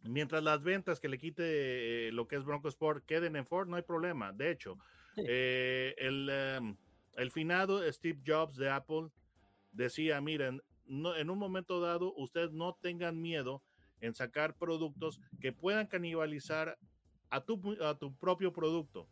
mientras 0.03 0.43
las 0.43 0.63
ventas 0.63 0.99
que 0.99 1.11
le 1.11 1.19
quite 1.19 2.09
eh, 2.09 2.13
lo 2.13 2.27
que 2.27 2.37
es 2.37 2.45
Bronco 2.45 2.69
Sport 2.69 3.05
queden 3.05 3.37
en 3.37 3.45
Ford, 3.45 3.69
no 3.69 3.77
hay 3.77 3.83
problema. 3.83 4.33
De 4.33 4.51
hecho, 4.51 4.79
el, 5.17 6.31
em, 6.31 6.77
el, 7.17 7.31
finado 7.31 7.81
Steve 7.93 8.21
Jobs 8.27 8.57
de 8.57 8.71
Apple 8.71 9.09
decía, 9.73 10.19
miren, 10.23 10.63
no, 10.87 11.15
en 11.15 11.29
un 11.29 11.39
momento 11.39 11.79
dado, 11.81 12.15
ustedes 12.15 12.53
no 12.53 12.79
tengan 12.81 13.21
miedo 13.21 13.63
en 14.01 14.15
sacar 14.15 14.57
productos 14.57 15.21
que 15.41 15.53
puedan 15.53 15.87
canibalizar 15.87 16.79
a 17.31 17.41
tu, 17.41 17.77
a 17.83 17.99
tu 17.99 18.15
propio 18.17 18.53
producto. 18.53 19.09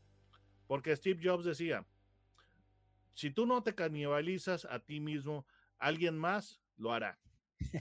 Porque 0.66 0.94
Steve 0.94 1.20
Jobs 1.22 1.44
decía, 1.44 1.86
si 3.12 3.30
tú 3.30 3.46
no 3.46 3.62
te 3.62 3.74
canibalizas 3.74 4.64
a 4.66 4.78
ti 4.80 5.00
mismo, 5.00 5.46
alguien 5.78 6.16
más 6.16 6.60
lo 6.76 6.92
hará. 6.92 7.18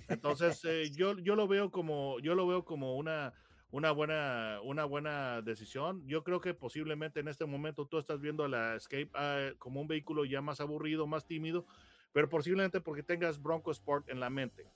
Entonces, 0.07 0.63
eh, 0.65 0.89
yo, 0.91 1.17
yo 1.19 1.35
lo 1.35 1.47
veo 1.47 1.71
como, 1.71 2.19
yo 2.19 2.35
lo 2.35 2.47
veo 2.47 2.65
como 2.65 2.95
una, 2.95 3.33
una, 3.69 3.91
buena, 3.91 4.59
una 4.63 4.85
buena 4.85 5.41
decisión. 5.41 6.05
Yo 6.07 6.23
creo 6.23 6.41
que 6.41 6.53
posiblemente 6.53 7.19
en 7.19 7.27
este 7.27 7.45
momento 7.45 7.85
tú 7.85 7.97
estás 7.97 8.21
viendo 8.21 8.47
la 8.47 8.75
Escape 8.75 9.09
ah, 9.13 9.51
como 9.59 9.81
un 9.81 9.87
vehículo 9.87 10.25
ya 10.25 10.41
más 10.41 10.61
aburrido, 10.61 11.07
más 11.07 11.25
tímido, 11.25 11.65
pero 12.13 12.29
posiblemente 12.29 12.81
porque 12.81 13.03
tengas 13.03 13.41
Bronco 13.41 13.71
Sport 13.71 14.09
en 14.09 14.19
la 14.19 14.29
mente. 14.29 14.71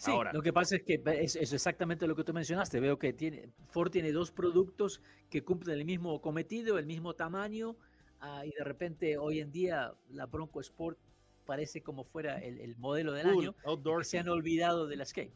Sí, 0.00 0.12
lo 0.32 0.42
que 0.42 0.52
pasa 0.52 0.76
es 0.76 0.82
que 0.82 1.02
es, 1.04 1.36
exactamente 1.36 2.06
lo 2.06 2.14
que 2.14 2.24
tú 2.24 2.32
mencionaste. 2.32 2.80
Veo 2.80 2.98
que 2.98 3.12
tiene, 3.12 3.48
Ford 3.70 3.90
tiene 3.90 4.12
dos 4.12 4.30
productos 4.30 5.00
que 5.28 5.42
cumplen 5.42 5.78
el 5.78 5.84
mismo 5.84 6.20
cometido, 6.20 6.78
el 6.78 6.86
mismo 6.86 7.14
tamaño, 7.14 7.76
ah, 8.20 8.44
y 8.46 8.52
de 8.52 8.64
repente 8.64 9.18
hoy 9.18 9.40
en 9.40 9.50
día 9.50 9.92
la 10.10 10.26
Bronco 10.26 10.60
Sport 10.60 10.98
parece 11.44 11.82
como 11.82 12.04
fuera 12.04 12.38
el, 12.38 12.76
modelo 12.76 13.12
del 13.12 13.26
año. 13.26 13.54
Se 14.02 14.18
han 14.18 14.28
olvidado 14.28 14.86
de 14.86 14.96
la 14.96 15.02
Escape. 15.02 15.32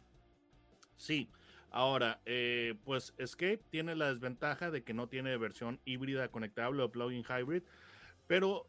Sí, 0.96 1.28
ahora, 1.70 2.20
eh, 2.26 2.74
pues 2.84 3.14
Escape 3.16 3.62
tiene 3.70 3.96
la 3.96 4.08
desventaja 4.08 4.70
de 4.70 4.84
que 4.84 4.94
no 4.94 5.08
tiene 5.08 5.36
versión 5.38 5.80
híbrida 5.84 6.28
conectable 6.28 6.82
o 6.82 6.92
plug-in 6.92 7.24
hybrid, 7.24 7.62
pero 8.26 8.68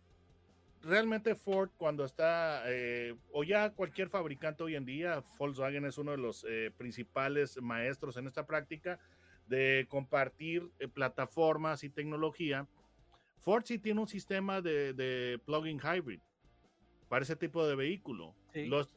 realmente 0.84 1.36
Ford 1.36 1.70
cuando 1.78 2.04
está, 2.06 2.64
eh, 2.68 3.16
o 3.32 3.44
ya 3.44 3.72
cualquier 3.72 4.10
fabricante 4.10 4.64
hoy 4.64 4.76
en 4.76 4.86
día, 4.86 5.24
Volkswagen 5.38 5.86
es 5.86 5.98
uno 5.98 6.12
de 6.12 6.18
los 6.18 6.46
eh, 6.48 6.72
principales 6.78 7.60
maestros 7.62 8.18
en 8.18 8.28
esta 8.28 8.46
práctica 8.46 9.00
de 9.48 9.88
compartir 9.90 10.70
eh, 10.80 10.88
plataformas 10.88 11.84
y 11.84 11.90
tecnología. 11.90 12.68
Ford 13.40 13.64
sí 13.66 13.80
tiene 13.80 14.02
un 14.02 14.08
sistema 14.08 14.62
de, 14.62 14.94
de 14.94 15.40
plug-in 15.46 15.80
hybrid 15.80 16.20
para 17.10 17.24
ese 17.24 17.36
tipo 17.36 17.66
de 17.66 17.76
vehículo, 17.76 18.34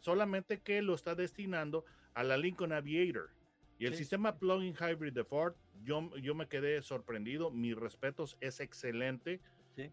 solamente 0.01 0.61
que 0.61 0.81
lo 0.83 0.95
está 0.95 1.15
destinando 1.15 1.85
a 2.15 2.23
la 2.23 2.37
Lincoln 2.37 2.73
Aviator. 2.73 3.31
Y 3.79 3.85
el 3.85 3.95
sistema 3.95 4.39
plug-in 4.39 4.75
hybrid 4.75 5.13
de 5.13 5.25
Ford, 5.25 5.55
yo, 5.85 6.17
yo 6.17 6.35
me 6.35 6.49
quedé 6.49 6.81
sorprendido, 6.81 7.51
mis 7.51 7.77
respetos, 7.77 8.39
es 8.41 8.61
excelente 8.61 9.41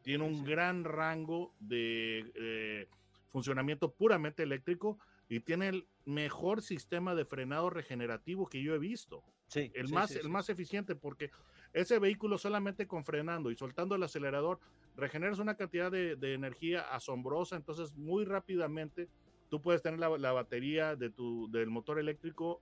tiene 0.02 0.24
un 0.24 0.44
gran 0.44 0.84
rango 0.84 1.54
de 1.60 2.32
eh, 2.36 2.88
funcionamiento 3.30 3.92
puramente 3.92 4.44
eléctrico 4.44 5.00
y 5.28 5.40
tiene 5.40 5.70
el 5.70 5.88
mejor 6.06 6.62
sistema 6.62 7.16
de 7.16 7.26
frenado 7.26 7.70
regenerativo 7.70 8.48
que 8.48 8.62
yo 8.62 8.76
he 8.76 8.80
visto. 8.80 9.24
Sí, 9.48 9.72
el, 9.76 9.90
más, 9.90 10.12
el 10.12 10.30
más 10.30 10.50
eficiente 10.50 10.96
porque 10.96 11.32
ese 11.74 12.00
vehículo 12.00 12.38
solamente 12.38 12.88
con 12.88 13.04
frenando 13.04 13.52
y 13.52 13.56
soltando 13.56 13.96
el 13.96 14.04
acelerador 14.04 14.60
regeneras 14.96 15.40
una 15.40 15.56
cantidad 15.56 15.92
de, 15.92 16.34
energía 16.34 16.82
asombrosa, 16.82 17.56
entonces 17.56 17.96
muy 17.96 18.26
rápidamente 18.26 19.10
tú 19.50 19.62
puedes 19.62 19.82
tener 19.82 20.00
la, 20.00 20.32
batería 20.32 20.96
de 20.96 21.10
tu, 21.10 21.50
del 21.52 21.70
motor 21.70 22.00
eléctrico 22.00 22.62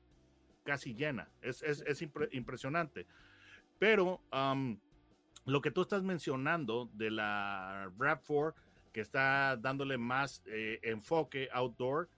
casi 0.64 0.94
llena. 0.94 1.30
Es, 1.42 1.62
es, 1.62 2.02
impresionante. 2.32 3.06
Pero 3.80 4.22
lo 5.46 5.62
que 5.62 5.72
tú 5.72 5.82
estás 5.82 6.04
mencionando 6.04 6.90
de 6.94 7.12
la 7.12 7.90
RAV4, 7.98 8.54
que 8.92 9.02
está 9.02 9.58
dándole 9.58 9.98
más 9.98 10.44
eh, 10.46 10.80
enfoque 10.84 11.50
outdoor, 11.54 12.10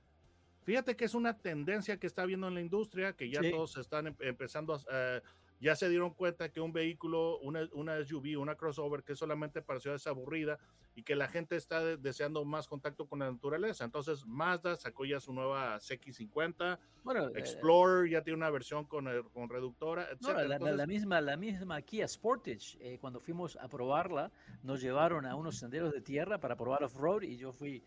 fíjate 0.64 0.96
que 0.96 1.06
es 1.06 1.14
una 1.14 1.38
tendencia 1.38 2.00
que 2.00 2.08
está 2.08 2.26
viendo 2.26 2.48
en 2.48 2.56
la 2.56 2.62
industria, 2.62 3.14
que 3.14 3.30
ya 3.30 3.42
todos 3.42 3.78
están 3.78 4.08
em, 4.08 4.16
empezando 4.20 4.74
a... 4.74 4.80
Eh, 4.92 5.22
ya 5.63 5.78
se 5.78 5.88
dieron 5.88 6.13
cuenta 6.13 6.49
que 6.49 6.60
un 6.60 6.73
vehículo, 6.73 7.39
una, 7.39 7.69
una 7.71 8.04
SUV, 8.04 8.38
una 8.38 8.56
crossover 8.56 9.02
que 9.02 9.15
solamente 9.15 9.62
para 9.62 9.80
ciudades 9.80 10.06
aburrida 10.08 10.60
y 10.93 11.04
que 11.04 11.15
la 11.15 11.30
gente 11.30 11.56
está 11.56 11.95
deseando 11.95 12.43
más 12.43 12.67
contacto 12.67 13.08
con 13.08 13.19
la 13.19 13.32
naturaleza. 13.32 13.86
Entonces, 13.86 14.26
Mazda 14.26 14.76
sacó 14.76 15.06
ya 15.06 15.21
su 15.21 15.32
nueva 15.32 15.78
CX50, 15.78 16.80
bueno, 17.06 17.30
eh, 17.30 17.32
Explorer 17.36 18.12
ya 18.12 18.21
tiene 18.21 18.38
una 18.38 18.49
versión 18.49 18.86
con, 18.86 19.08
con 19.32 19.47
reductora, 19.47 20.10
etc. 20.12 20.60
la, 20.60 20.86
misma, 20.86 21.21
la 21.21 21.38
misma 21.38 21.82
Kia 21.82 22.10
Sportage, 22.10 22.78
eh, 22.82 22.97
cuando 22.99 23.21
fuimos 23.21 23.56
a 23.56 23.69
probarla, 23.69 24.34
nos 24.63 24.82
llevaron 24.82 25.26
a 25.26 25.36
unos 25.38 25.58
senderos 25.58 25.93
de 25.93 26.02
tierra 26.02 26.41
para 26.41 26.58
probar 26.58 26.84
off-road 26.84 27.21
y 27.21 27.38
yo 27.38 27.54
fui 27.54 27.82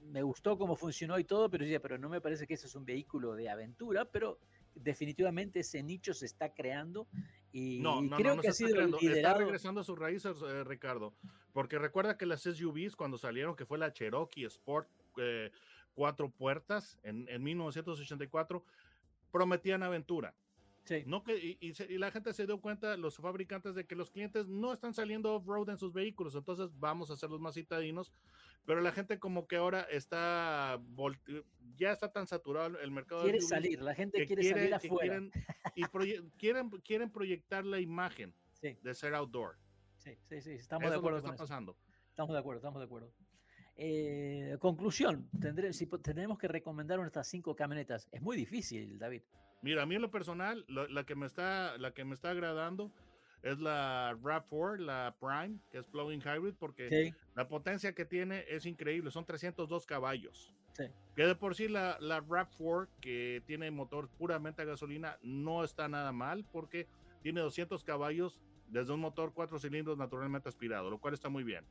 me 0.00 0.22
gustó 0.22 0.58
cómo 0.58 0.76
funcionó 0.76 1.18
y 1.18 1.24
todo, 1.24 1.48
pero 1.48 1.64
decía, 1.64 1.80
pero 1.80 1.96
no 1.96 2.10
me 2.10 2.20
parece 2.20 2.46
que 2.46 2.54
ese 2.54 2.66
es 2.66 2.74
un 2.74 2.84
vehículo 2.84 3.34
de 3.34 3.48
aventura, 3.48 4.04
pero 4.04 4.38
definitivamente 4.74 5.60
ese 5.60 5.82
nicho 5.82 6.14
se 6.14 6.26
está 6.26 6.52
creando 6.52 7.06
Y, 7.52 7.78
no, 7.80 8.02
no, 8.02 8.16
creo 8.16 8.34
no, 8.34 8.42
que 8.42 8.48
ha 8.48 8.50
está, 8.50 8.64
sido 8.66 8.76
creando, 8.76 8.98
liderado... 8.98 9.34
está 9.34 9.38
regresando 9.38 9.80
a 9.80 9.84
sus 9.84 9.98
raíces, 9.98 10.36
eh, 10.42 10.64
Ricardo. 10.64 11.14
Porque 11.52 11.78
recuerda 11.78 12.16
que 12.16 12.26
las 12.26 12.42
SUVs, 12.42 12.96
cuando 12.96 13.16
salieron, 13.16 13.54
que 13.54 13.64
fue 13.64 13.78
la 13.78 13.92
Cherokee 13.92 14.44
Sport 14.44 14.88
eh, 15.18 15.52
cuatro 15.94 16.30
puertas 16.30 16.98
en, 17.04 17.28
en 17.28 17.42
1984, 17.42 18.64
prometían 19.30 19.82
aventura. 19.82 20.34
Sí. 20.84 21.02
No 21.06 21.24
que, 21.24 21.36
y, 21.36 21.58
y, 21.60 21.72
y, 21.88 21.98
la 21.98 22.10
gente 22.10 22.32
se 22.34 22.46
dio 22.46 22.60
cuenta, 22.60 22.96
los 22.98 23.16
fabricantes, 23.16 23.74
de 23.74 23.86
que 23.86 23.94
los 23.94 24.10
clientes 24.10 24.48
no 24.48 24.72
están 24.72 24.92
saliendo 24.92 25.34
off-road 25.34 25.70
en 25.70 25.78
sus 25.78 25.94
vehículos, 25.94 26.34
entonces 26.34 26.68
vamos 26.78 27.10
a 27.10 27.14
hacerlos 27.14 27.40
más 27.40 27.54
citadinos, 27.54 28.12
pero 28.66 28.82
la 28.82 28.92
gente 28.92 29.18
como 29.18 29.46
que 29.46 29.56
ahora 29.56 29.82
está, 29.82 30.78
ya 31.76 31.92
está 31.92 32.12
tan 32.12 32.26
saturado 32.26 32.78
el 32.78 32.90
mercado. 32.90 33.22
Quiere 33.22 33.38
de 33.38 33.44
salir, 33.44 33.80
la 33.80 33.94
gente 33.94 34.26
quiere, 34.26 34.42
quiere, 34.42 34.60
salir 34.60 34.74
afuera. 34.74 35.18
Quieren, 35.18 35.32
y 35.74 35.84
proye 35.86 36.22
quieren, 36.38 36.70
quieren 36.70 37.10
proyectar 37.10 37.64
la 37.64 37.80
imagen 37.80 38.34
sí. 38.52 38.76
de 38.82 38.94
ser 38.94 39.14
outdoor. 39.14 39.56
Sí, 39.96 40.18
sí, 40.22 40.42
sí, 40.42 40.50
estamos 40.52 40.84
Eso 40.84 40.92
de 40.92 40.98
acuerdo 40.98 41.18
es 41.18 41.24
lo 41.24 41.30
que 41.30 41.36
con 41.36 41.44
está 41.44 41.44
eso. 41.44 41.52
pasando. 41.52 41.76
Estamos 42.10 42.34
de 42.34 42.38
acuerdo, 42.38 42.58
estamos 42.58 42.80
de 42.80 42.84
acuerdo. 42.84 43.12
Eh, 43.76 44.56
conclusión, 44.60 45.28
tendré, 45.40 45.72
si 45.72 45.86
tenemos 45.86 46.38
que 46.38 46.46
recomendar 46.46 46.98
nuestras 46.98 47.26
cinco 47.26 47.56
camionetas, 47.56 48.08
es 48.12 48.22
muy 48.22 48.36
difícil, 48.36 48.98
David. 48.98 49.22
Mira, 49.64 49.82
a 49.82 49.86
mí 49.86 49.94
en 49.94 50.02
lo 50.02 50.10
personal, 50.10 50.66
la, 50.68 50.86
la, 50.88 51.04
que 51.04 51.14
me 51.14 51.24
está, 51.24 51.78
la 51.78 51.94
que 51.94 52.04
me 52.04 52.12
está 52.12 52.28
agradando 52.28 52.92
es 53.42 53.58
la 53.60 54.14
RAV4, 54.22 54.76
la 54.76 55.16
Prime, 55.18 55.58
que 55.70 55.78
es 55.78 55.86
plug-in 55.86 56.20
hybrid, 56.20 56.52
porque 56.58 56.90
sí. 56.90 57.14
la 57.34 57.48
potencia 57.48 57.94
que 57.94 58.04
tiene 58.04 58.44
es 58.46 58.66
increíble, 58.66 59.10
son 59.10 59.24
302 59.24 59.86
caballos. 59.86 60.52
Sí. 60.74 60.84
Que 61.16 61.24
de 61.24 61.34
por 61.34 61.54
sí 61.54 61.68
la, 61.68 61.96
la 61.98 62.22
RAV4, 62.22 62.88
que 63.00 63.42
tiene 63.46 63.70
motor 63.70 64.10
puramente 64.18 64.60
a 64.60 64.66
gasolina, 64.66 65.18
no 65.22 65.64
está 65.64 65.88
nada 65.88 66.12
mal, 66.12 66.44
porque 66.52 66.86
tiene 67.22 67.40
200 67.40 67.82
caballos 67.84 68.42
desde 68.68 68.92
un 68.92 69.00
motor 69.00 69.32
cuatro 69.32 69.58
cilindros 69.58 69.96
naturalmente 69.96 70.50
aspirado, 70.50 70.90
lo 70.90 70.98
cual 70.98 71.14
está 71.14 71.30
muy 71.30 71.42
bien. 71.42 71.64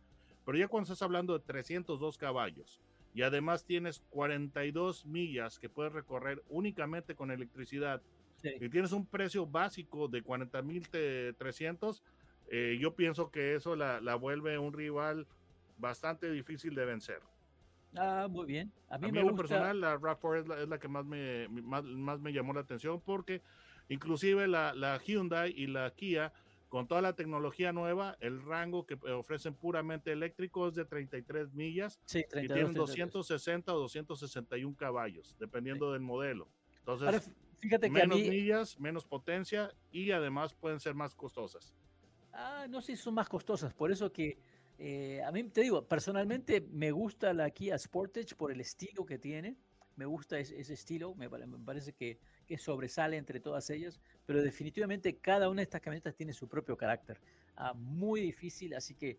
Pero 0.43 0.57
ya 0.57 0.67
cuando 0.67 0.85
estás 0.85 1.03
hablando 1.03 1.37
de 1.37 1.45
302 1.45 2.17
caballos, 2.17 2.81
y 3.13 3.21
además 3.21 3.65
tienes 3.65 4.01
42 4.09 5.05
millas 5.05 5.59
que 5.59 5.69
puedes 5.69 5.93
recorrer 5.93 6.43
únicamente 6.49 7.15
con 7.15 7.31
electricidad 7.31 8.01
sí. 8.41 8.51
y 8.59 8.69
tienes 8.69 8.91
un 8.91 9.05
precio 9.05 9.45
básico 9.45 10.07
de 10.07 10.23
40.300, 10.23 12.01
eh, 12.49 12.77
yo 12.79 12.95
pienso 12.95 13.31
que 13.31 13.55
eso 13.55 13.75
la, 13.75 14.01
la, 14.01 14.15
vuelve 14.15 14.57
un 14.57 14.73
rival 14.73 15.27
bastante 15.77 16.31
difícil 16.31 16.75
de 16.75 16.85
vencer. 16.85 17.19
Ah, 17.95 18.27
muy 18.29 18.45
bien. 18.45 18.71
A 18.89 18.97
mí, 18.97 19.05
a 19.05 19.07
mí 19.07 19.11
me 19.11 19.19
en 19.21 19.27
gusta... 19.27 19.43
lo 19.43 19.49
personal, 19.49 19.81
la 19.81 19.99
RAV4 19.99 20.39
es 20.39 20.47
la, 20.47 20.61
es 20.61 20.67
la 20.67 20.79
que 20.79 20.87
más 20.87 21.05
me, 21.05 21.47
más, 21.49 21.83
más, 21.83 22.19
me 22.19 22.33
llamó 22.33 22.53
la 22.53 22.61
atención 22.61 22.99
porque 23.01 23.41
inclusive 23.89 24.47
la, 24.47 24.73
la 24.73 24.97
Hyundai 24.97 25.53
y 25.55 25.67
la 25.67 25.91
Kia 25.91 26.33
con 26.73 26.87
toda 26.87 27.03
la 27.03 27.13
tecnología 27.13 27.71
nueva, 27.71 28.17
el 28.19 28.41
rango 28.41 28.87
que 28.87 28.95
ofrecen 29.11 29.53
puramente 29.53 30.11
eléctrico 30.11 30.69
es 30.69 30.73
de 30.73 30.85
33 30.85 31.53
millas 31.53 31.99
sí, 32.03 32.25
32, 32.27 32.43
y 32.43 32.47
tienen 32.51 32.73
260 32.73 33.75
o 33.75 33.79
261 33.81 34.75
caballos, 34.75 35.37
dependiendo 35.39 35.89
sí. 35.89 35.93
del 35.93 36.01
modelo. 36.01 36.49
Entonces, 36.79 37.05
Ahora, 37.05 37.21
fíjate 37.59 37.89
que 37.89 37.93
menos 37.93 38.17
mí... 38.17 38.27
millas, 38.27 38.79
menos 38.79 39.05
potencia 39.05 39.71
y 39.91 40.09
además 40.09 40.55
pueden 40.55 40.79
ser 40.79 40.95
más 40.95 41.13
costosas. 41.13 41.75
Ah, 42.31 42.65
no 42.67 42.81
sé 42.81 42.95
si 42.95 43.03
son 43.03 43.13
más 43.13 43.29
costosas, 43.29 43.71
por 43.75 43.91
eso 43.91 44.11
que 44.11 44.39
eh, 44.79 45.21
a 45.21 45.31
mí 45.31 45.43
te 45.43 45.61
digo, 45.61 45.87
personalmente 45.87 46.59
me 46.71 46.89
gusta 46.89 47.35
la 47.35 47.51
Kia 47.51 47.77
Sportage 47.77 48.33
por 48.35 48.51
el 48.51 48.59
estilo 48.59 49.05
que 49.05 49.19
tiene, 49.19 49.57
me 49.95 50.07
gusta 50.07 50.39
ese, 50.39 50.59
ese 50.59 50.73
estilo, 50.73 51.13
me, 51.13 51.29
me 51.29 51.59
parece 51.59 51.93
que, 51.93 52.19
que, 52.53 52.63
sobresale 52.63 53.17
entre 53.17 53.39
todas 53.39 53.69
ellas, 53.69 53.99
pero 54.25 54.41
definitivamente 54.41 55.17
cada 55.17 55.49
una 55.49 55.61
de 55.61 55.63
estas 55.63 55.81
camionetas 55.81 56.15
tiene 56.15 56.33
su 56.33 56.47
propio 56.47 56.77
carácter. 56.77 57.19
Ah, 57.55 57.73
muy 57.73 58.21
difícil, 58.21 58.73
así 58.73 58.93
que 58.95 59.17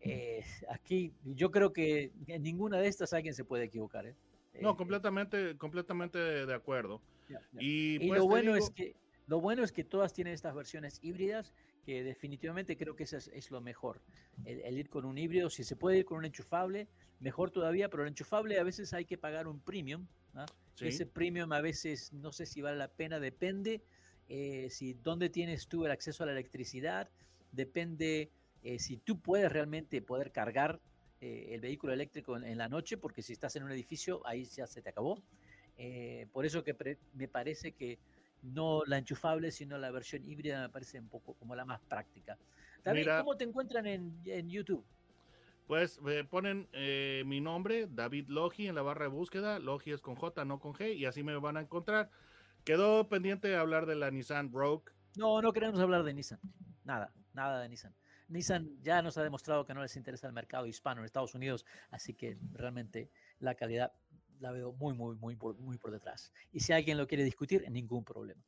eh, 0.00 0.44
aquí 0.68 1.12
yo 1.24 1.50
creo 1.50 1.72
que 1.72 2.12
en 2.26 2.42
ninguna 2.42 2.78
de 2.78 2.88
estas 2.88 3.12
alguien 3.12 3.34
se 3.34 3.44
puede 3.44 3.64
equivocar. 3.64 4.06
¿eh? 4.06 4.14
No, 4.60 4.76
completamente, 4.76 5.56
completamente 5.56 6.18
de 6.18 6.54
acuerdo. 6.54 7.00
Y, 7.58 8.04
y 8.04 8.08
pues, 8.08 8.20
lo, 8.20 8.26
bueno 8.26 8.54
digo, 8.54 8.64
es 8.64 8.70
que, 8.70 8.96
lo 9.26 9.40
bueno 9.40 9.62
es 9.62 9.72
que 9.72 9.84
todas 9.84 10.12
tienen 10.12 10.34
estas 10.34 10.54
versiones 10.54 10.98
híbridas 11.02 11.54
que 11.84 12.04
definitivamente 12.04 12.76
creo 12.76 12.94
que 12.94 13.04
eso 13.04 13.16
es, 13.16 13.28
es 13.28 13.50
lo 13.50 13.60
mejor. 13.60 14.00
El, 14.44 14.60
el, 14.60 14.78
ir 14.78 14.88
con 14.88 15.04
un 15.04 15.18
híbrido, 15.18 15.50
si 15.50 15.64
se 15.64 15.76
puede 15.76 15.98
ir 15.98 16.04
con 16.04 16.18
un 16.18 16.24
enchufable, 16.24 16.88
mejor 17.20 17.50
todavía, 17.50 17.88
pero 17.88 18.02
el 18.02 18.10
enchufable 18.10 18.58
a 18.58 18.62
veces 18.62 18.92
hay 18.92 19.04
que 19.04 19.18
pagar 19.18 19.46
un 19.46 19.60
premium. 19.60 20.06
¿No? 20.32 20.46
Sí. 20.74 20.88
Ese 20.88 21.06
premium 21.06 21.52
a 21.52 21.60
veces 21.60 22.12
no 22.12 22.32
sé 22.32 22.46
si 22.46 22.62
vale 22.62 22.78
la 22.78 22.88
pena, 22.88 23.20
depende 23.20 23.82
eh, 24.28 24.68
si 24.70 24.94
dónde 24.94 25.28
tienes 25.28 25.68
tú 25.68 25.84
el 25.84 25.92
acceso 25.92 26.22
a 26.22 26.26
la 26.26 26.32
electricidad, 26.32 27.10
depende 27.50 28.30
eh, 28.62 28.78
si 28.78 28.96
tú 28.96 29.20
puedes 29.20 29.52
realmente 29.52 30.00
poder 30.00 30.32
cargar 30.32 30.80
eh, 31.20 31.50
el 31.50 31.60
vehículo 31.60 31.92
eléctrico 31.92 32.36
en, 32.36 32.44
en, 32.44 32.58
la 32.58 32.68
noche, 32.68 32.96
porque 32.96 33.22
si 33.22 33.32
estás 33.32 33.54
en 33.56 33.64
un 33.64 33.72
edificio, 33.72 34.26
ahí 34.26 34.44
ya 34.44 34.66
se 34.66 34.82
te 34.82 34.88
acabó. 34.88 35.22
Eh, 35.76 36.26
por 36.32 36.46
eso 36.46 36.62
que 36.62 36.76
me 37.14 37.28
parece 37.28 37.72
que 37.72 37.98
no 38.42 38.82
la 38.86 38.98
enchufable, 38.98 39.50
sino 39.50 39.78
la 39.78 39.90
versión 39.90 40.24
híbrida 40.24 40.60
me 40.60 40.68
parece 40.68 40.98
un 40.98 41.08
poco 41.08 41.34
como 41.34 41.54
la 41.54 41.64
más 41.64 41.80
práctica. 41.80 42.38
David, 42.84 43.00
Mira, 43.00 43.20
¿cómo 43.20 43.36
te 43.36 43.44
encuentran 43.44 43.86
en, 43.86 44.20
en 44.26 44.48
YouTube? 44.48 44.84
Pues 45.66 46.00
eh, 46.08 46.24
ponen 46.28 46.68
eh, 46.72 47.22
mi 47.26 47.40
nombre, 47.40 47.86
David 47.88 48.28
Logi, 48.28 48.66
en 48.66 48.74
la 48.74 48.82
barra 48.82 49.04
de 49.04 49.10
búsqueda. 49.10 49.58
Logi 49.58 49.92
es 49.92 50.02
con 50.02 50.16
J, 50.16 50.44
no 50.44 50.60
con 50.60 50.74
G, 50.74 50.94
y 50.94 51.06
así 51.06 51.22
me 51.22 51.36
van 51.36 51.56
a 51.56 51.60
encontrar. 51.60 52.10
Quedó 52.64 53.08
pendiente 53.08 53.48
de 53.48 53.56
hablar 53.56 53.86
de 53.86 53.94
la 53.94 54.10
Nissan 54.10 54.52
Rogue. 54.52 54.92
No, 55.16 55.40
no 55.40 55.52
queremos 55.52 55.80
hablar 55.80 56.02
de 56.04 56.14
Nissan. 56.14 56.40
Nada, 56.84 57.12
nada 57.32 57.60
de 57.60 57.68
Nissan. 57.68 57.94
Nissan 58.28 58.82
ya 58.82 59.02
nos 59.02 59.18
ha 59.18 59.22
demostrado 59.22 59.66
que 59.66 59.74
no 59.74 59.82
les 59.82 59.96
interesa 59.96 60.26
el 60.26 60.32
mercado 60.32 60.66
hispano 60.66 61.00
en 61.00 61.04
Estados 61.04 61.34
Unidos, 61.34 61.66
así 61.90 62.14
que 62.14 62.38
realmente 62.52 63.10
la 63.40 63.54
calidad 63.54 63.92
la 64.40 64.52
veo 64.52 64.72
muy, 64.72 64.94
muy, 64.94 65.16
muy 65.16 65.36
por, 65.36 65.56
muy 65.58 65.78
por 65.78 65.90
detrás. 65.90 66.32
Y 66.52 66.60
si 66.60 66.72
alguien 66.72 66.98
lo 66.98 67.06
quiere 67.06 67.24
discutir, 67.24 67.68
ningún 67.70 68.04
problema. 68.04 68.42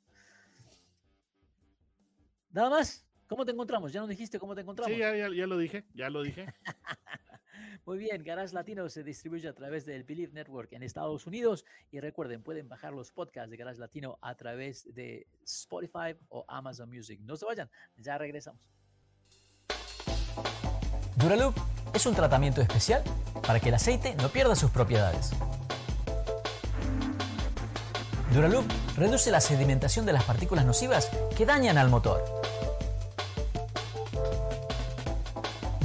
Nada 2.50 2.70
más, 2.70 3.06
¿cómo 3.34 3.44
te 3.44 3.50
encontramos? 3.50 3.92
¿Ya 3.92 3.98
nos 3.98 4.08
dijiste 4.08 4.38
cómo 4.38 4.54
te 4.54 4.60
encontramos? 4.60 4.92
Sí, 4.92 5.00
ya, 5.00 5.12
ya, 5.16 5.28
ya 5.28 5.46
lo 5.48 5.58
dije, 5.58 5.84
ya 5.92 6.08
lo 6.08 6.22
dije. 6.22 6.46
Muy 7.84 7.98
bien, 7.98 8.22
Garage 8.22 8.54
Latino 8.54 8.88
se 8.88 9.02
distribuye 9.02 9.48
a 9.48 9.52
través 9.52 9.84
del 9.84 10.04
Believe 10.04 10.32
Network 10.32 10.72
en 10.72 10.84
Estados 10.84 11.26
Unidos 11.26 11.64
y 11.90 11.98
recuerden, 11.98 12.44
pueden 12.44 12.68
bajar 12.68 12.92
los 12.92 13.10
podcasts 13.10 13.50
de 13.50 13.56
Garage 13.56 13.80
Latino 13.80 14.18
a 14.22 14.36
través 14.36 14.94
de 14.94 15.26
Spotify 15.44 16.16
o 16.28 16.44
Amazon 16.46 16.88
Music. 16.88 17.18
No 17.22 17.34
se 17.34 17.44
vayan, 17.44 17.68
ya 17.96 18.18
regresamos. 18.18 18.70
Duraloop 21.16 21.56
es 21.92 22.06
un 22.06 22.14
tratamiento 22.14 22.60
especial 22.60 23.02
para 23.44 23.58
que 23.58 23.70
el 23.70 23.74
aceite 23.74 24.14
no 24.14 24.28
pierda 24.28 24.54
sus 24.54 24.70
propiedades. 24.70 25.32
Duraloop 28.32 28.64
reduce 28.96 29.32
la 29.32 29.40
sedimentación 29.40 30.06
de 30.06 30.12
las 30.12 30.22
partículas 30.22 30.64
nocivas 30.64 31.10
que 31.36 31.44
dañan 31.46 31.78
al 31.78 31.88
motor. 31.88 32.22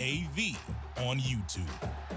A 0.00 0.26
V 0.34 0.56
on 0.96 1.18
YouTube. 1.18 2.09